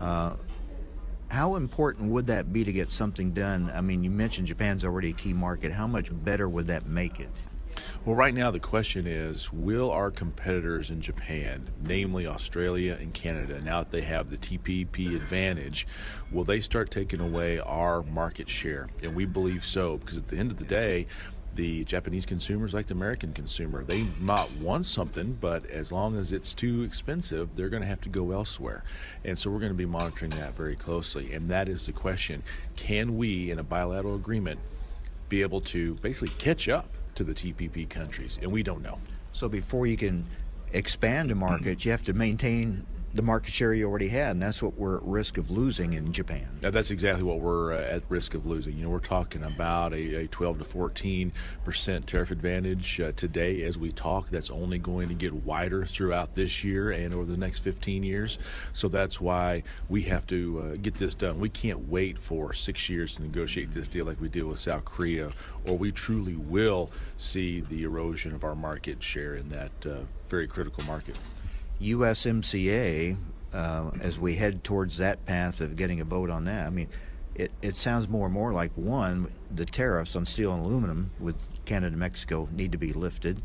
[0.00, 0.34] uh,
[1.28, 3.70] how important would that be to get something done?
[3.74, 5.72] I mean, you mentioned Japan's already a key market.
[5.72, 7.42] How much better would that make it?
[8.04, 13.60] Well, right now the question is will our competitors in Japan, namely Australia and Canada,
[13.62, 15.86] now that they have the TPP advantage,
[16.30, 18.88] will they start taking away our market share?
[19.02, 21.06] And we believe so, because at the end of the day,
[21.54, 23.84] the Japanese consumers like the American consumer.
[23.84, 28.00] They might want something, but as long as it's too expensive, they're going to have
[28.02, 28.84] to go elsewhere.
[29.24, 31.32] And so we're going to be monitoring that very closely.
[31.32, 32.42] And that is the question
[32.76, 34.60] can we, in a bilateral agreement,
[35.28, 38.38] be able to basically catch up to the TPP countries?
[38.40, 38.98] And we don't know.
[39.32, 40.24] So before you can
[40.72, 44.62] expand a market, you have to maintain the market share you already had, and that's
[44.62, 46.48] what we're at risk of losing in Japan.
[46.60, 48.78] That's exactly what we're uh, at risk of losing.
[48.78, 51.32] You know, we're talking about a, a 12 to 14
[51.64, 54.30] percent tariff advantage uh, today as we talk.
[54.30, 58.38] That's only going to get wider throughout this year and over the next 15 years.
[58.72, 61.38] So that's why we have to uh, get this done.
[61.38, 64.84] We can't wait for six years to negotiate this deal like we did with South
[64.84, 65.32] Korea,
[65.66, 70.46] or we truly will see the erosion of our market share in that uh, very
[70.46, 71.18] critical market.
[71.82, 73.16] USMCA,
[73.52, 76.88] uh, as we head towards that path of getting a vote on that, I mean,
[77.34, 81.36] it, it sounds more and more like one, the tariffs on steel and aluminum with
[81.64, 83.42] Canada and Mexico need to be lifted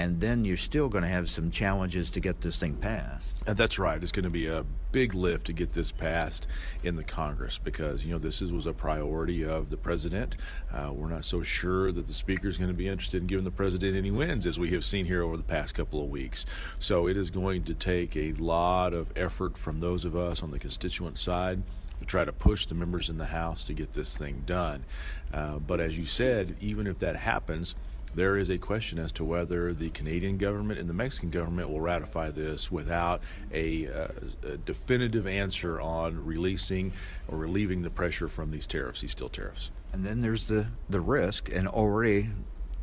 [0.00, 3.36] and then you're still going to have some challenges to get this thing passed.
[3.46, 4.02] And that's right.
[4.02, 6.46] It's going to be a big lift to get this passed
[6.82, 10.38] in the Congress because you know this is, was a priority of the president.
[10.72, 13.44] Uh, we're not so sure that the speaker is going to be interested in giving
[13.44, 16.46] the president any wins, as we have seen here over the past couple of weeks.
[16.78, 20.50] So it is going to take a lot of effort from those of us on
[20.50, 21.62] the constituent side
[21.98, 24.86] to try to push the members in the House to get this thing done.
[25.30, 27.74] Uh, but as you said, even if that happens
[28.14, 31.80] there is a question as to whether the Canadian government and the Mexican government will
[31.80, 34.08] ratify this without a, uh,
[34.42, 36.92] a, definitive answer on releasing
[37.28, 39.70] or relieving the pressure from these tariffs, these steel tariffs.
[39.92, 42.30] And then there's the, the risk, and already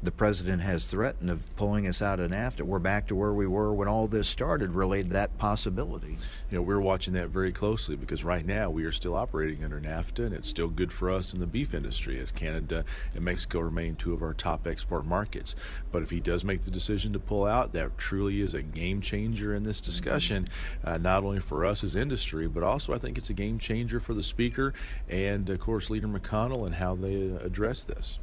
[0.02, 2.62] the president has threatened of pulling us out of NAFTA.
[2.62, 6.18] We're back to where we were when all this started, really, that possibility.
[6.52, 9.82] You know, we're watching that very closely because right now we are still operating under
[9.82, 13.60] NAFTA and it's still good for us in the beef industry as Canada and Mexico
[13.60, 15.56] remain two of our top export markets.
[15.92, 19.02] But if he does make the decision to pull out, that truly is a game
[19.02, 20.48] changer in this discussion,
[20.82, 20.90] mm-hmm.
[20.90, 24.00] uh, not only for us as industry, but also I think it's a game changer
[24.00, 24.74] for the speaker
[25.10, 28.20] and, of course, Leader McConnell and how they uh, address this.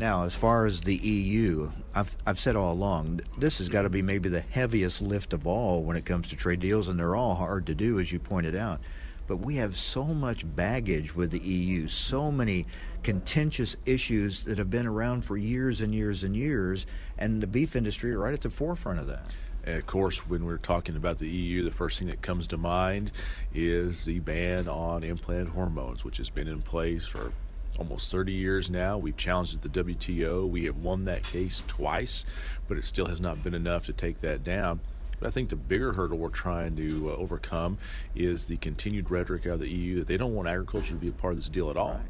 [0.00, 3.90] Now, as far as the EU, I've, I've said all along, this has got to
[3.90, 7.14] be maybe the heaviest lift of all when it comes to trade deals, and they're
[7.14, 8.80] all hard to do, as you pointed out.
[9.26, 12.64] But we have so much baggage with the EU, so many
[13.02, 16.86] contentious issues that have been around for years and years and years,
[17.18, 19.26] and the beef industry right at the forefront of that.
[19.64, 22.56] And of course, when we're talking about the EU, the first thing that comes to
[22.56, 23.12] mind
[23.54, 27.34] is the ban on implant hormones, which has been in place for
[27.78, 28.98] almost 30 years now.
[28.98, 30.48] We've challenged the WTO.
[30.48, 32.24] We have won that case twice,
[32.68, 34.80] but it still has not been enough to take that down.
[35.18, 37.78] But I think the bigger hurdle we're trying to uh, overcome
[38.14, 41.08] is the continued rhetoric out of the EU that they don't want agriculture to be
[41.08, 41.94] a part of this deal at all.
[41.94, 42.02] Right.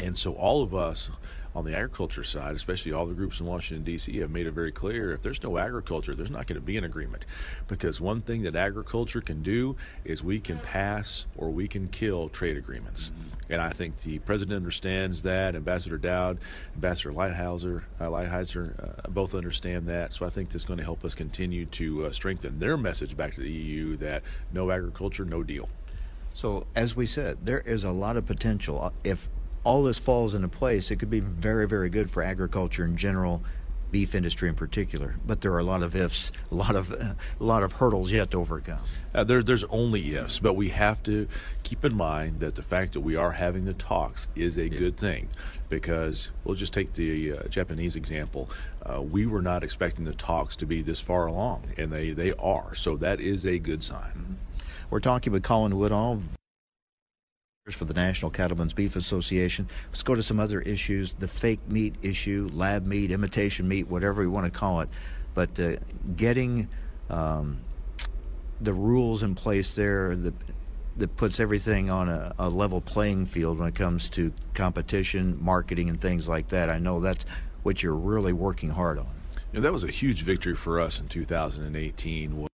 [0.00, 1.10] And so all of us
[1.54, 4.72] on the agriculture side, especially all the groups in Washington, D.C., have made it very
[4.72, 7.26] clear if there's no agriculture, there's not going to be an agreement.
[7.68, 12.28] Because one thing that agriculture can do is we can pass or we can kill
[12.28, 13.10] trade agreements.
[13.10, 13.52] Mm-hmm.
[13.52, 15.54] And I think the president understands that.
[15.54, 16.38] Ambassador Doud,
[16.74, 20.12] Ambassador Lighthizer, uh, Lighthizer uh, both understand that.
[20.12, 23.16] So I think this is going to help us continue to uh, strengthen their message
[23.16, 25.68] back to the EU that no agriculture, no deal.
[26.36, 28.82] So, as we said, there is a lot of potential.
[28.82, 29.28] Uh, if
[29.64, 33.42] all this falls into place, it could be very, very good for agriculture in general,
[33.90, 35.16] beef industry in particular.
[35.26, 38.12] But there are a lot of ifs, a lot of uh, a lot of hurdles
[38.12, 38.80] yet to overcome.
[39.14, 41.28] Uh, there, there's only ifs, but we have to
[41.62, 44.78] keep in mind that the fact that we are having the talks is a yeah.
[44.78, 45.28] good thing.
[45.70, 48.48] Because we'll just take the uh, Japanese example.
[48.84, 52.32] Uh, we were not expecting the talks to be this far along, and they, they
[52.34, 52.74] are.
[52.74, 54.10] So that is a good sign.
[54.10, 54.32] Mm-hmm.
[54.90, 56.20] We're talking with Colin Woodall,
[57.72, 59.66] for the National Cattlemen's Beef Association.
[59.86, 64.22] Let's go to some other issues the fake meat issue, lab meat, imitation meat, whatever
[64.22, 64.90] you want to call it.
[65.32, 65.76] but uh,
[66.14, 66.68] getting
[67.08, 67.60] um,
[68.60, 70.34] the rules in place there that
[70.96, 75.88] that puts everything on a, a, level playing field when it comes to competition, marketing,
[75.88, 76.70] and things like that.
[76.70, 77.24] I know that's
[77.64, 79.08] what you're really working hard on.
[79.52, 82.46] Yeah, that was a huge victory for us in 2018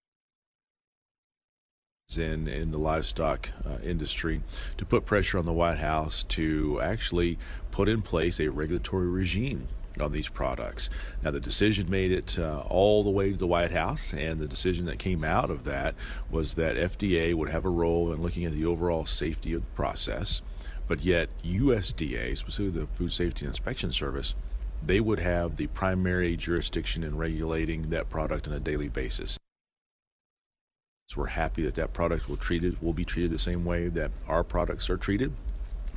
[2.18, 4.42] in in the livestock uh, industry
[4.76, 7.38] to put pressure on the White House to actually
[7.70, 9.68] put in place a regulatory regime
[10.00, 10.88] on these products.
[11.22, 14.46] Now, the decision made it uh, all the way to the White House, and the
[14.46, 15.94] decision that came out of that
[16.30, 19.68] was that FDA would have a role in looking at the overall safety of the
[19.68, 20.42] process,
[20.86, 24.34] but yet USDA, specifically the Food Safety Inspection Service,
[24.84, 29.38] they would have the primary jurisdiction in regulating that product on a daily basis.
[31.10, 32.38] So we're happy that that product will
[32.80, 35.32] will be treated the same way that our products are treated.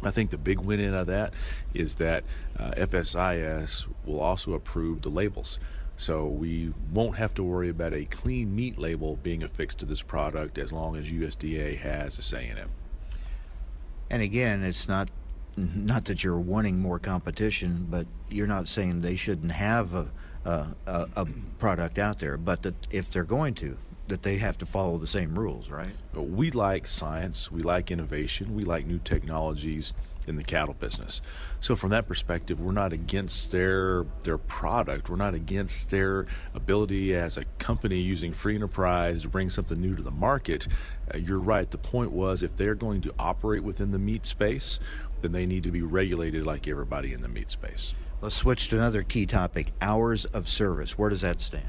[0.01, 1.35] I think the big win in of that
[1.71, 2.23] is that
[2.57, 5.59] uh, FSIS will also approve the labels.
[5.97, 10.01] So we won't have to worry about a clean meat label being affixed to this
[10.01, 12.67] product as long as USDA has a say in it.
[14.09, 15.11] And again, it's not
[15.55, 20.07] not that you're wanting more competition, but you're not saying they shouldn't have a,
[20.43, 20.75] a,
[21.15, 21.27] a
[21.59, 23.77] product out there, but that if they're going to,
[24.07, 25.93] that they have to follow the same rules, right?
[26.13, 29.93] We like science, we like innovation, we like new technologies
[30.27, 31.21] in the cattle business.
[31.59, 35.09] So from that perspective, we're not against their their product.
[35.09, 39.95] We're not against their ability as a company using free enterprise to bring something new
[39.95, 40.67] to the market.
[41.13, 41.69] Uh, you're right.
[41.69, 44.79] The point was if they're going to operate within the meat space,
[45.21, 47.93] then they need to be regulated like everybody in the meat space.
[48.21, 50.97] Let's switch to another key topic, hours of service.
[50.97, 51.65] Where does that stand?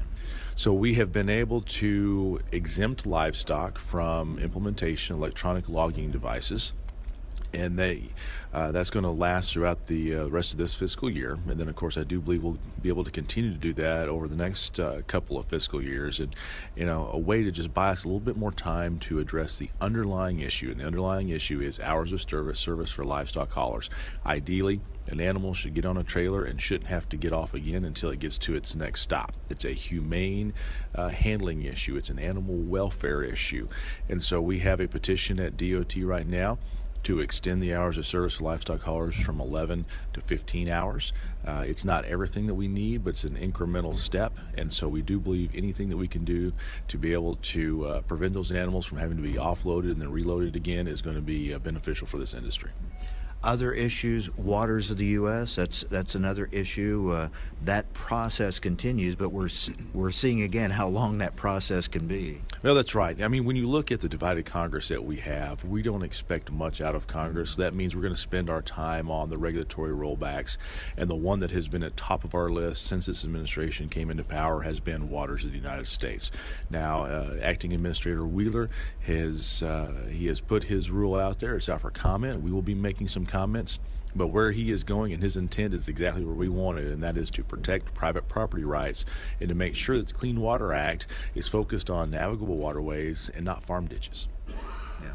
[0.55, 6.73] So we have been able to exempt livestock from implementation electronic logging devices
[7.55, 8.09] and they
[8.53, 11.37] uh, that's going to last throughout the uh, rest of this fiscal year.
[11.49, 14.07] And then, of course, I do believe we'll be able to continue to do that
[14.07, 16.21] over the next uh, couple of fiscal years.
[16.21, 16.33] And
[16.75, 19.57] you know, a way to just buy us a little bit more time to address
[19.57, 20.71] the underlying issue.
[20.71, 23.89] And the underlying issue is hours of service service for livestock haulers.
[24.25, 27.83] Ideally, an animal should get on a trailer and shouldn't have to get off again
[27.85, 29.33] until it gets to its next stop.
[29.49, 30.53] It's a humane
[30.95, 31.95] uh, handling issue.
[31.97, 33.67] It's an animal welfare issue.
[34.09, 36.57] And so we have a petition at DOT right now
[37.05, 41.13] to extend the hours of service for livestock haulers from 11 to 15 hours.
[41.45, 44.33] Uh, it's not everything that we need, but it's an incremental step.
[44.57, 46.51] And so we do believe anything that we can do
[46.87, 50.11] to be able to uh, prevent those animals from having to be offloaded and then
[50.11, 52.71] reloaded again is going to be uh, beneficial for this industry
[53.45, 55.55] other issues, waters of the U.S.
[55.55, 57.11] That's that's another issue.
[57.13, 57.29] Uh,
[57.63, 59.49] that process continues, but we're
[59.93, 62.41] we're seeing again how long that process can be.
[62.61, 63.19] Well, that's right.
[63.21, 66.51] I mean, when you look at the divided Congress that we have, we don't expect
[66.51, 67.55] much out of Congress.
[67.55, 70.57] That means we're going to spend our time on the regulatory rollbacks,
[70.97, 74.11] and the one that has been at top of our list since this administration came
[74.11, 76.31] into power has been waters of the United States.
[76.69, 78.69] Now, uh, Acting Administrator Wheeler
[79.05, 81.55] has uh, he has put his rule out there.
[81.55, 82.41] It's out for comment.
[82.41, 83.79] We will be making some comments.
[84.15, 87.03] But where he is going and his intent is exactly where we want it, and
[87.03, 89.05] that is to protect private property rights
[89.39, 93.43] and to make sure that the Clean Water Act is focused on navigable waterways and
[93.43, 94.27] not farm ditches.
[94.47, 95.11] Yeah.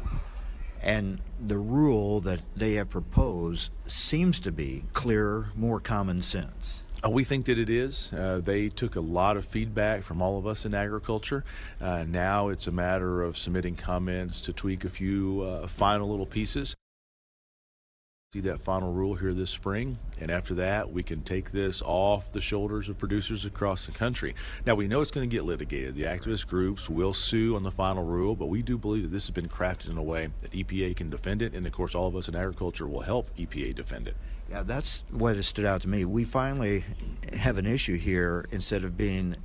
[0.83, 6.83] And the rule that they have proposed seems to be clearer, more common sense.
[7.03, 8.13] Uh, we think that it is.
[8.13, 11.43] Uh, they took a lot of feedback from all of us in agriculture.
[11.79, 16.27] Uh, now it's a matter of submitting comments to tweak a few uh, final little
[16.27, 16.75] pieces
[18.33, 19.99] see that final rule here this spring.
[20.17, 24.35] And after that, we can take this off the shoulders of producers across the country.
[24.65, 25.95] Now, we know it's going to get litigated.
[25.95, 29.27] The activist groups will sue on the final rule, but we do believe that this
[29.27, 31.53] has been crafted in a way that EPA can defend it.
[31.53, 34.15] And of course, all of us in agriculture will help EPA defend it.
[34.49, 36.05] Yeah, that's what has stood out to me.
[36.05, 36.85] We finally
[37.33, 39.35] have an issue here instead of being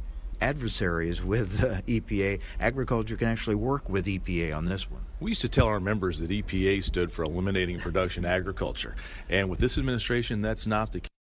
[0.40, 2.40] adversaries with uh, EPA.
[2.60, 5.02] Agriculture can actually work with EPA on this one.
[5.20, 8.94] We used to tell our members that EPA stood for eliminating production agriculture.
[9.28, 11.15] And with this administration, that's not the case.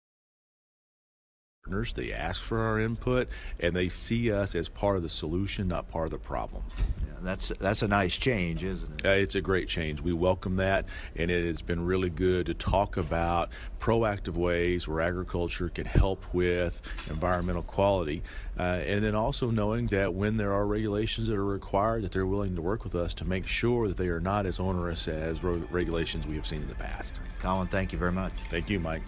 [1.94, 3.28] They ask for our input
[3.60, 6.64] and they see us as part of the solution, not part of the problem.
[6.76, 9.06] Yeah, that's that's a nice change, isn't it?
[9.06, 10.00] Uh, it's a great change.
[10.00, 10.86] We welcome that,
[11.16, 16.34] and it has been really good to talk about proactive ways where agriculture can help
[16.34, 18.22] with environmental quality,
[18.58, 22.26] uh, and then also knowing that when there are regulations that are required, that they're
[22.26, 25.42] willing to work with us to make sure that they are not as onerous as
[25.42, 27.20] regulations we have seen in the past.
[27.38, 28.32] Colin, thank you very much.
[28.50, 29.02] Thank you, Mike.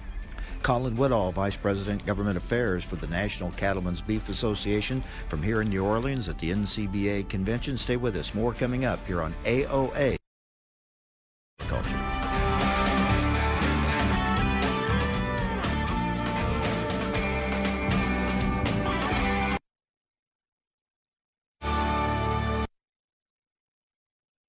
[0.64, 5.68] Colin Woodall, Vice President, Government Affairs for the National Cattlemen's Beef Association, from here in
[5.68, 7.76] New Orleans at the NCBA convention.
[7.76, 8.34] Stay with us.
[8.34, 10.16] More coming up here on AOA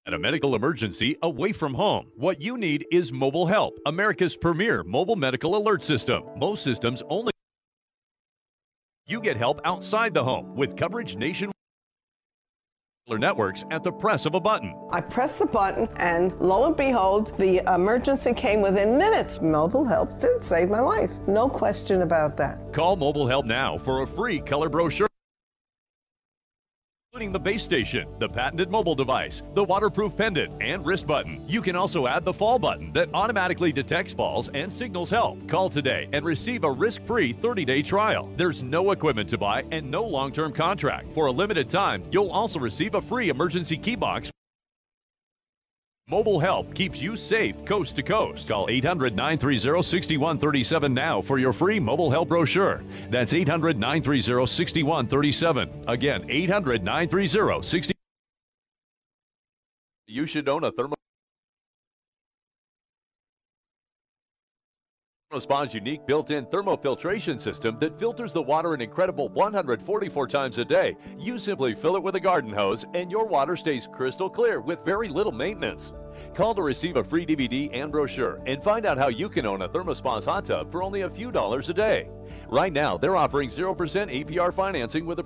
[0.08, 4.84] At a medical emergency away from home, what you need is Mobile Help, America's premier
[4.84, 6.22] mobile medical alert system.
[6.38, 7.32] Most systems only
[9.08, 11.56] you get help outside the home with coverage nationwide
[13.10, 14.76] networks at the press of a button.
[14.92, 19.42] I pressed the button, and lo and behold, the emergency came within minutes.
[19.42, 21.12] Mobile help did save my life.
[21.28, 22.72] No question about that.
[22.74, 25.08] Call Mobile Help now for a free color brochure
[27.16, 31.42] including the base station, the patented mobile device, the waterproof pendant, and wrist button.
[31.48, 35.48] You can also add the fall button that automatically detects falls and signals help.
[35.48, 38.30] Call today and receive a risk-free 30-day trial.
[38.36, 41.08] There's no equipment to buy and no long-term contract.
[41.14, 44.30] For a limited time, you'll also receive a free emergency key box
[46.08, 48.48] Mobile Help keeps you safe coast to coast.
[48.48, 52.84] Call 800 930 6137 now for your free Mobile Help brochure.
[53.10, 55.86] That's 800 930 6137.
[55.88, 57.94] Again, 800 930 60.
[60.06, 60.95] You should own a thermal.
[65.36, 70.96] Thermospa's unique built-in thermofiltration system that filters the water an incredible 144 times a day.
[71.20, 74.86] You simply fill it with a garden hose and your water stays crystal clear with
[74.86, 75.92] very little maintenance.
[76.34, 79.64] Call to receive a free DVD and brochure and find out how you can own
[79.64, 82.10] a Thermospa's hot tub for only a few dollars a day.
[82.48, 85.26] Right now, they're offering 0% APR financing with a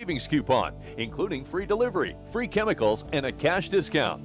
[0.00, 4.24] savings coupon, including free delivery, free chemicals, and a cash discount.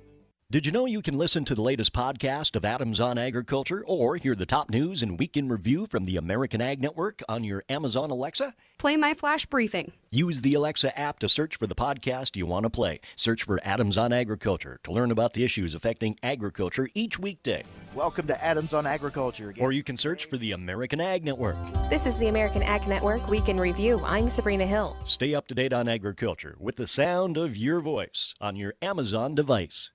[0.51, 4.17] Did you know you can listen to the latest podcast of Adams on Agriculture or
[4.17, 8.11] hear the top news and weekend review from the American Ag Network on your Amazon
[8.11, 8.53] Alexa?
[8.77, 9.93] Play my flash briefing.
[10.09, 12.99] Use the Alexa app to search for the podcast you want to play.
[13.15, 17.63] Search for Adams on Agriculture to learn about the issues affecting agriculture each weekday.
[17.95, 19.51] Welcome to Adams on Agriculture.
[19.51, 19.63] Again.
[19.63, 21.55] Or you can search for the American Ag Network.
[21.89, 24.01] This is the American Ag Network Week in Review.
[24.03, 24.97] I'm Sabrina Hill.
[25.05, 29.33] Stay up to date on agriculture with the sound of your voice on your Amazon
[29.33, 29.91] device.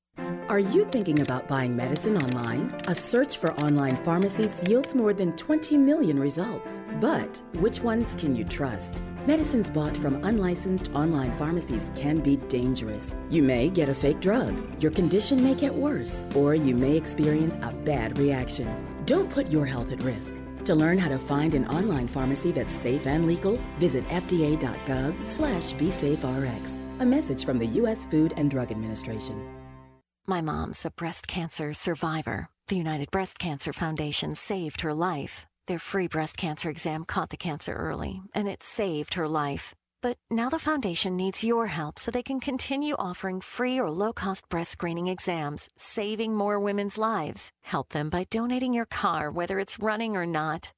[0.49, 2.73] Are you thinking about buying medicine online?
[2.87, 6.81] A search for online pharmacies yields more than 20 million results.
[7.01, 9.03] But which ones can you trust?
[9.27, 13.17] Medicines bought from unlicensed online pharmacies can be dangerous.
[13.29, 17.57] You may get a fake drug, your condition may get worse, or you may experience
[17.61, 18.73] a bad reaction.
[19.05, 20.37] Don't put your health at risk.
[20.67, 25.73] To learn how to find an online pharmacy that's safe and legal, visit fda.gov slash
[25.73, 26.83] besaferx.
[27.01, 28.05] A message from the U.S.
[28.05, 29.66] Food and Drug Administration.
[30.29, 32.49] My mom's a breast cancer survivor.
[32.67, 35.47] The United Breast Cancer Foundation saved her life.
[35.69, 39.73] Their free breast cancer exam caught the cancer early, and it saved her life.
[40.03, 44.13] But now the foundation needs your help so they can continue offering free or low
[44.13, 47.53] cost breast screening exams, saving more women's lives.
[47.63, 50.73] Help them by donating your car, whether it's running or not.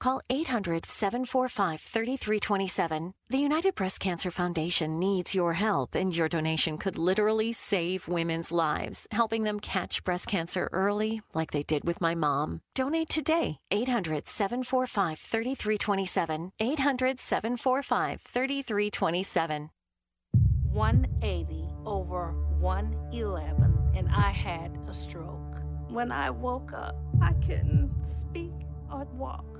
[0.00, 3.12] Call 800 745 3327.
[3.28, 8.50] The United Breast Cancer Foundation needs your help, and your donation could literally save women's
[8.50, 12.62] lives, helping them catch breast cancer early, like they did with my mom.
[12.74, 13.58] Donate today.
[13.70, 16.52] 800 745 3327.
[16.58, 19.70] 800 745 3327.
[20.72, 25.58] 180 over 111, and I had a stroke.
[25.90, 28.52] When I woke up, I couldn't speak
[28.90, 29.59] or walk.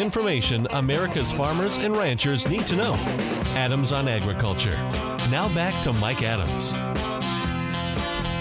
[0.00, 2.94] Information America's farmers and ranchers need to know.
[3.54, 4.76] Adams on Agriculture.
[5.30, 6.72] Now back to Mike Adams.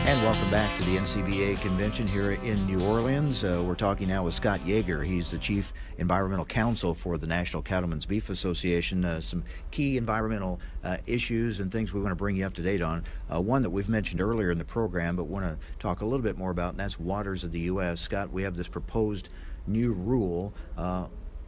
[0.07, 3.43] And welcome back to the NCBA convention here in New Orleans.
[3.43, 5.03] Uh, we're talking now with Scott Yager.
[5.03, 9.03] He's the Chief Environmental Counsel for the National Cattlemen's Beef Association.
[9.03, 12.61] Uh, some key environmental uh, issues and things we want to bring you up to
[12.61, 13.03] date on.
[13.31, 16.23] Uh, one that we've mentioned earlier in the program, but want to talk a little
[16.23, 17.99] bit more about, and that's waters of the U.S.
[17.99, 19.27] Scott, we have this proposed
[19.67, 20.53] new rule.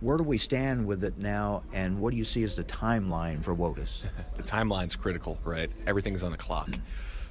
[0.02, 3.44] Where do we stand with it now, and what do you see as the timeline
[3.44, 4.02] for WOTUS?
[4.36, 5.70] the timeline's critical, right?
[5.86, 6.70] Everything's on the clock.
[6.70, 6.82] Mm-hmm.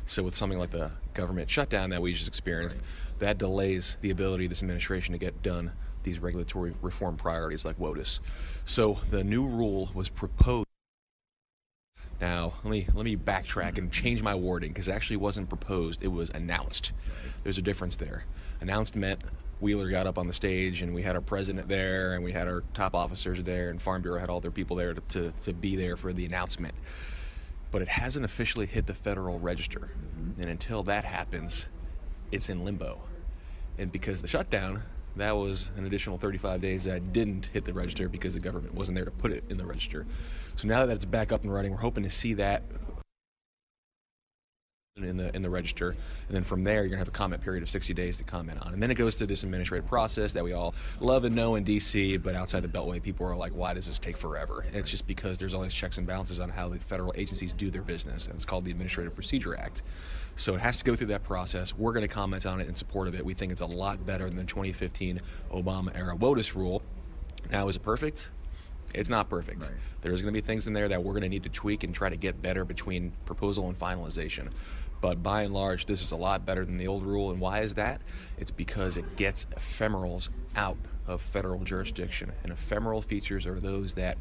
[0.06, 3.18] So with something like the government shutdown that we just experienced, right.
[3.18, 5.72] that delays the ability of this administration to get done
[6.04, 8.20] these regulatory reform priorities like WOTUS.
[8.64, 10.66] So the new rule was proposed.
[12.20, 16.04] Now let me let me backtrack and change my wording because it actually wasn't proposed;
[16.04, 16.92] it was announced.
[17.42, 18.26] There's a difference there.
[18.60, 19.22] Announced meant
[19.60, 22.48] Wheeler got up on the stage and we had our president there and we had
[22.48, 25.52] our top officers there and Farm Bureau had all their people there to, to, to
[25.52, 26.74] be there for the announcement
[27.70, 29.90] but it hasn't officially hit the Federal Register.
[30.38, 31.66] And until that happens,
[32.32, 33.00] it's in limbo.
[33.78, 34.82] And because the shutdown,
[35.16, 38.96] that was an additional 35 days that didn't hit the register because the government wasn't
[38.96, 40.06] there to put it in the register.
[40.56, 42.62] So now that it's back up and running, we're hoping to see that
[45.04, 47.62] in the in the register, and then from there you're gonna have a comment period
[47.62, 50.44] of 60 days to comment on, and then it goes through this administrative process that
[50.44, 53.74] we all love and know in DC, but outside the Beltway, people are like, why
[53.74, 54.64] does this take forever?
[54.66, 57.52] And it's just because there's all these checks and balances on how the federal agencies
[57.52, 59.82] do their business, and it's called the Administrative Procedure Act.
[60.36, 61.76] So it has to go through that process.
[61.76, 63.24] We're going to comment on it in support of it.
[63.24, 65.20] We think it's a lot better than the 2015
[65.52, 66.82] Obama era WOTUS rule.
[67.50, 68.30] Now, is it perfect?
[68.94, 69.62] It's not perfect.
[69.62, 69.72] Right.
[70.00, 71.94] There's going to be things in there that we're going to need to tweak and
[71.94, 74.48] try to get better between proposal and finalization.
[75.00, 77.30] But by and large, this is a lot better than the old rule.
[77.30, 78.00] And why is that?
[78.38, 80.76] It's because it gets ephemerals out
[81.06, 82.32] of federal jurisdiction.
[82.42, 84.18] And ephemeral features are those that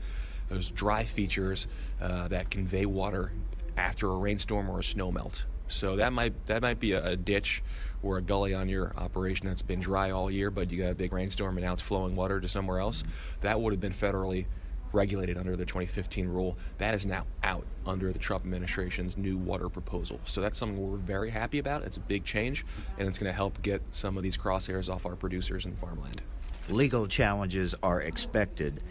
[0.47, 1.67] those dry features
[2.01, 3.31] uh, that convey water
[3.77, 5.43] after a rainstorm or a snowmelt.
[5.67, 7.61] So that might that might be a, a, ditch
[8.01, 10.95] or a gully on your operation that's been dry all year, but you got a
[10.95, 13.03] big rainstorm and now it's flowing water to somewhere else.
[13.41, 14.45] That would have been federally
[14.93, 16.57] regulated under the 2015 rule.
[16.77, 20.19] That is now out under the Trump administration's new water proposal.
[20.25, 21.83] So that's something we're very happy about.
[21.83, 22.65] It's a big change,
[22.97, 26.21] and it's going to help get some of these crosshairs off our producers and farmland.
[26.69, 28.83] Legal challenges are expected.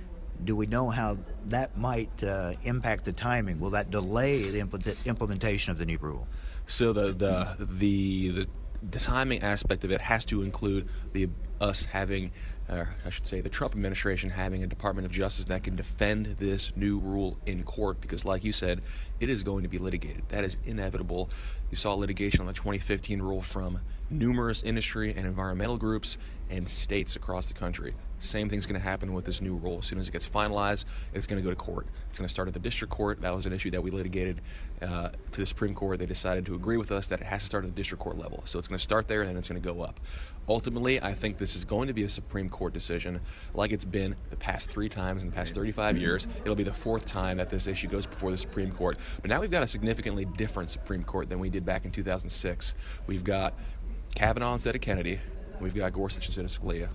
[0.45, 3.59] Do we know how that might uh, impact the timing?
[3.61, 6.29] Will that delay the impl- implementation of the new rule?
[6.67, 8.47] So the the the, the
[8.91, 11.29] the timing aspect of it has to include the
[11.61, 12.31] us having
[12.69, 16.37] or I should say, the Trump administration having a Department of Justice that can defend
[16.39, 18.83] this new rule in court because, like you said,
[19.21, 20.23] it is going to be litigated.
[20.29, 21.31] That is inevitable.
[21.71, 23.81] You saw litigation on the 2015 rule from
[24.11, 26.19] numerous industry and environmental groups
[26.51, 27.95] and states across the country.
[28.19, 29.79] Same thing's going to happen with this new rule.
[29.79, 31.87] As soon as it gets finalized, it's going to go to court.
[32.11, 33.21] It's going to start at the district court.
[33.21, 34.41] That was an issue that we litigated
[34.83, 36.01] uh, to the Supreme Court.
[36.01, 38.19] They decided to agree with us that it has to start at the district court
[38.19, 38.43] level.
[38.45, 40.01] So it's going to start there and then it's going to go up.
[40.49, 43.21] Ultimately, I think this is going to be a Supreme Court decision
[43.55, 46.27] like it's been the past three times in the past 35 years.
[46.43, 48.99] It'll be the fourth time that this issue goes before the Supreme Court.
[49.21, 52.75] But now we've got a significantly different Supreme Court than we did back in 2006.
[53.07, 53.53] We've got
[54.19, 55.21] Kavanaugh instead of Kennedy.
[55.61, 56.89] We've got Gorsuch instead of Scalia.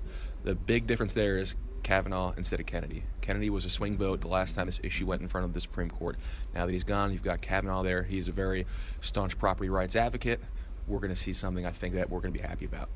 [0.44, 3.06] The big difference there is Kavanaugh instead of Kennedy.
[3.22, 5.62] Kennedy was a swing vote the last time this issue went in front of the
[5.62, 6.18] Supreme Court.
[6.54, 8.04] Now that he's gone, you've got Kavanaugh there.
[8.04, 8.66] He's a very
[9.00, 10.42] staunch property rights advocate.
[10.86, 12.90] We're going to see something I think that we're going to be happy about.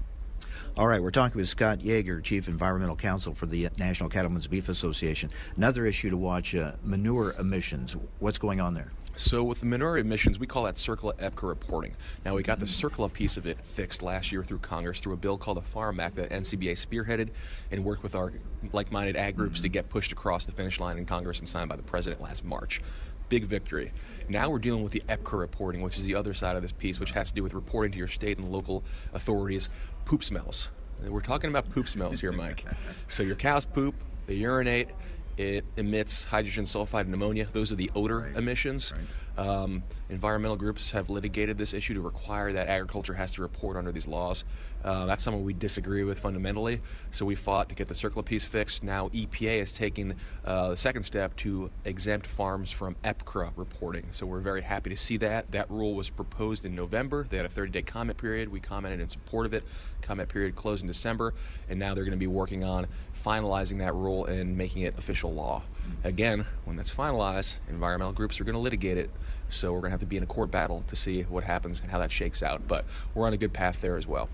[0.75, 4.67] All right, we're talking with Scott Yager, Chief Environmental Counsel for the National Cattlemen's Beef
[4.67, 5.29] Association.
[5.55, 7.95] Another issue to watch uh, manure emissions.
[8.19, 8.91] What's going on there?
[9.17, 11.95] So with the manure emissions, we call that CERCLA EPCRA reporting.
[12.23, 15.17] Now we got the CERCLA piece of it fixed last year through Congress through a
[15.17, 17.29] bill called the Farm Act that NCBA spearheaded
[17.71, 18.31] and worked with our
[18.71, 21.75] like-minded ag groups to get pushed across the finish line in Congress and signed by
[21.75, 22.79] the president last March.
[23.27, 23.91] Big victory.
[24.29, 26.99] Now we're dealing with the EPCRA reporting, which is the other side of this piece,
[26.99, 29.71] which has to do with reporting to your state and local authorities
[30.05, 30.69] poop smells.
[31.03, 32.65] We're talking about poop smells here, Mike.
[33.07, 33.95] So your cows poop,
[34.27, 34.89] they urinate,
[35.37, 37.47] it emits hydrogen sulfide and ammonia.
[37.53, 38.35] Those are the odor right.
[38.35, 38.93] emissions.
[38.95, 39.05] Right.
[39.37, 43.91] Um, environmental groups have litigated this issue to require that agriculture has to report under
[43.91, 44.43] these laws.
[44.83, 46.81] Uh, that's something we disagree with fundamentally.
[47.11, 48.83] So we fought to get the CERCLA piece fixed.
[48.83, 50.15] Now EPA is taking
[50.45, 54.07] uh, the second step to exempt farms from EPCRA reporting.
[54.11, 55.51] So we're very happy to see that.
[55.51, 57.25] That rule was proposed in November.
[57.29, 58.49] They had a 30-day comment period.
[58.49, 59.63] We commented in support of it.
[60.01, 61.33] Comment period closed in December,
[61.69, 65.33] and now they're going to be working on finalizing that rule and making it official
[65.33, 65.63] law.
[66.03, 69.09] Again, when that's finalized, environmental groups are going to litigate it.
[69.49, 71.79] So we're going to have to be in a court battle to see what happens
[71.79, 72.67] and how that shakes out.
[72.67, 74.29] But we're on a good path there as well.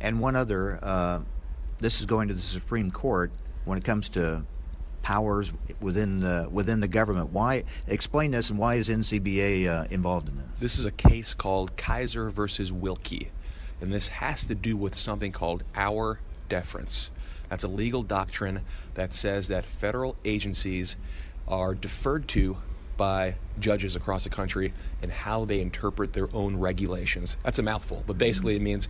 [0.00, 1.20] And one other, uh,
[1.78, 3.30] this is going to the Supreme Court
[3.64, 4.44] when it comes to
[5.02, 7.30] powers within the within the government.
[7.30, 10.60] Why explain this and why is NCBA uh, involved in this?
[10.60, 13.30] This is a case called Kisor versus Wilkie,
[13.80, 17.10] and this has to do with something called Auer deference.
[17.48, 18.62] That's a legal doctrine
[18.94, 20.96] that says that federal agencies
[21.46, 22.58] are deferred to
[22.96, 24.72] by judges across the country
[25.02, 27.36] and how they interpret their own regulations.
[27.42, 28.88] That's a mouthful, but basically it means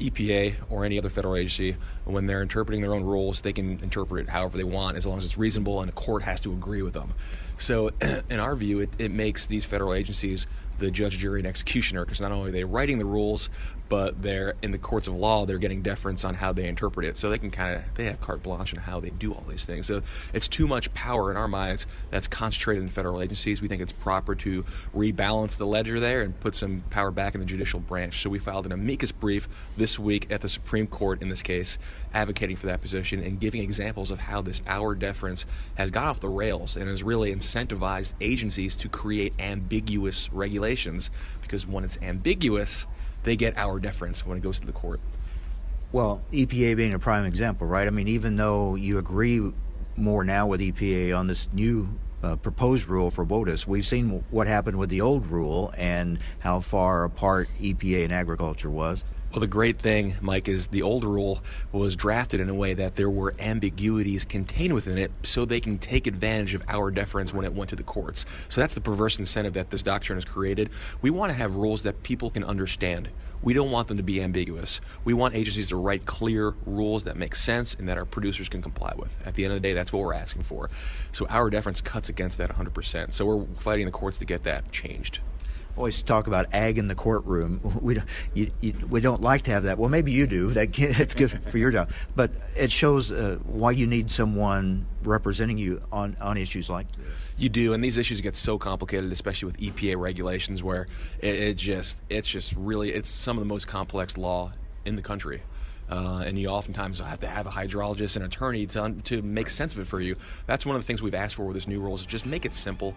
[0.00, 4.26] EPA or any other federal agency, when they're interpreting their own rules, they can interpret
[4.26, 6.82] it however they want as long as it's reasonable and a court has to agree
[6.82, 7.14] with them.
[7.58, 7.90] So,
[8.30, 10.46] in our view, it, it makes these federal agencies
[10.78, 13.50] the judge, jury, and executioner because not only are they writing the rules,
[13.88, 17.16] but they're in the courts of law, they're getting deference on how they interpret it.
[17.16, 19.64] So they can kind of they have carte blanche on how they do all these
[19.64, 19.86] things.
[19.86, 23.62] So it's too much power in our minds that's concentrated in federal agencies.
[23.62, 24.64] We think it's proper to
[24.94, 28.22] rebalance the ledger there and put some power back in the judicial branch.
[28.22, 31.78] So we filed an amicus brief this week at the Supreme Court in this case,
[32.12, 36.20] advocating for that position and giving examples of how this Auer deference has gone off
[36.20, 41.10] the rails and has really incentivized agencies to create ambiguous regulations
[41.40, 42.86] because when it's ambiguous
[43.22, 45.00] they get Auer deference when it goes to the court.
[45.90, 47.86] Well, EPA being a prime example, right?
[47.86, 49.52] I mean, even though you agree
[49.96, 51.88] more now with EPA on this new
[52.22, 56.60] uh, proposed rule for WOTUS, we've seen what happened with the old rule and how
[56.60, 59.04] far apart EPA and agriculture was.
[59.30, 62.96] Well, the great thing, Mike, is the old rule was drafted in a way that
[62.96, 67.44] there were ambiguities contained within it so they can take advantage of Auer deference when
[67.44, 68.24] it went to the courts.
[68.48, 70.70] So that's the perverse incentive that this doctrine has created.
[71.02, 73.10] We want to have rules that people can understand.
[73.42, 74.80] We don't want them to be ambiguous.
[75.04, 78.62] We want agencies to write clear rules that make sense and that our producers can
[78.62, 79.26] comply with.
[79.26, 80.70] At the end of the day, that's what we're asking for.
[81.12, 83.12] So Auer deference cuts against that 100%.
[83.12, 85.20] So we're fighting the courts to get that changed
[85.78, 87.60] always talk about ag in the courtroom.
[87.88, 89.78] We don't, you, you, we don't like to have that.
[89.78, 90.50] Well, maybe you do.
[90.58, 95.56] That it's good for your job, but it shows uh, why you need someone representing
[95.56, 96.86] you on on issues like.
[97.36, 100.88] You do, and these issues get so complicated, especially with EPA regulations, where
[101.20, 104.50] it, it just it's just really it's some of the most complex law
[104.84, 105.42] in the country.
[105.90, 109.72] Uh, and you oftentimes have to have a hydrologist and attorney to, to make sense
[109.72, 110.16] of it for you.
[110.46, 112.44] That's one of the things we've asked for with this new rule is just make
[112.44, 112.94] it simple,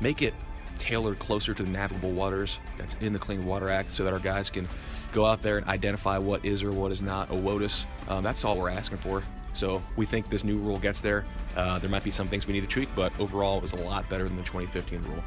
[0.00, 0.34] make it
[0.80, 4.18] tailored closer to the navigable waters that's in the Clean Water Act so that our
[4.18, 4.66] guys can
[5.12, 7.86] go out there and identify what is or what is not a WOTUS.
[8.08, 9.22] Um, that's all we're asking for.
[9.52, 11.24] So we think this new rule gets there.
[11.56, 13.76] Uh, there might be some things we need to tweak, but overall it was a
[13.76, 15.22] lot better than the 2015 rule.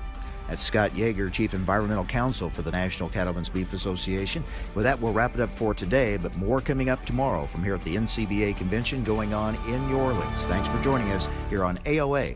[0.49, 4.43] That's Scott Yeager, Chief Environmental Counsel for the National Cattlemen's Beef Association.
[4.75, 7.75] With that, we'll wrap it up for today, but more coming up tomorrow from here
[7.75, 10.45] at the NCBA convention going on in New Orleans.
[10.45, 12.35] Thanks for joining us here on AOA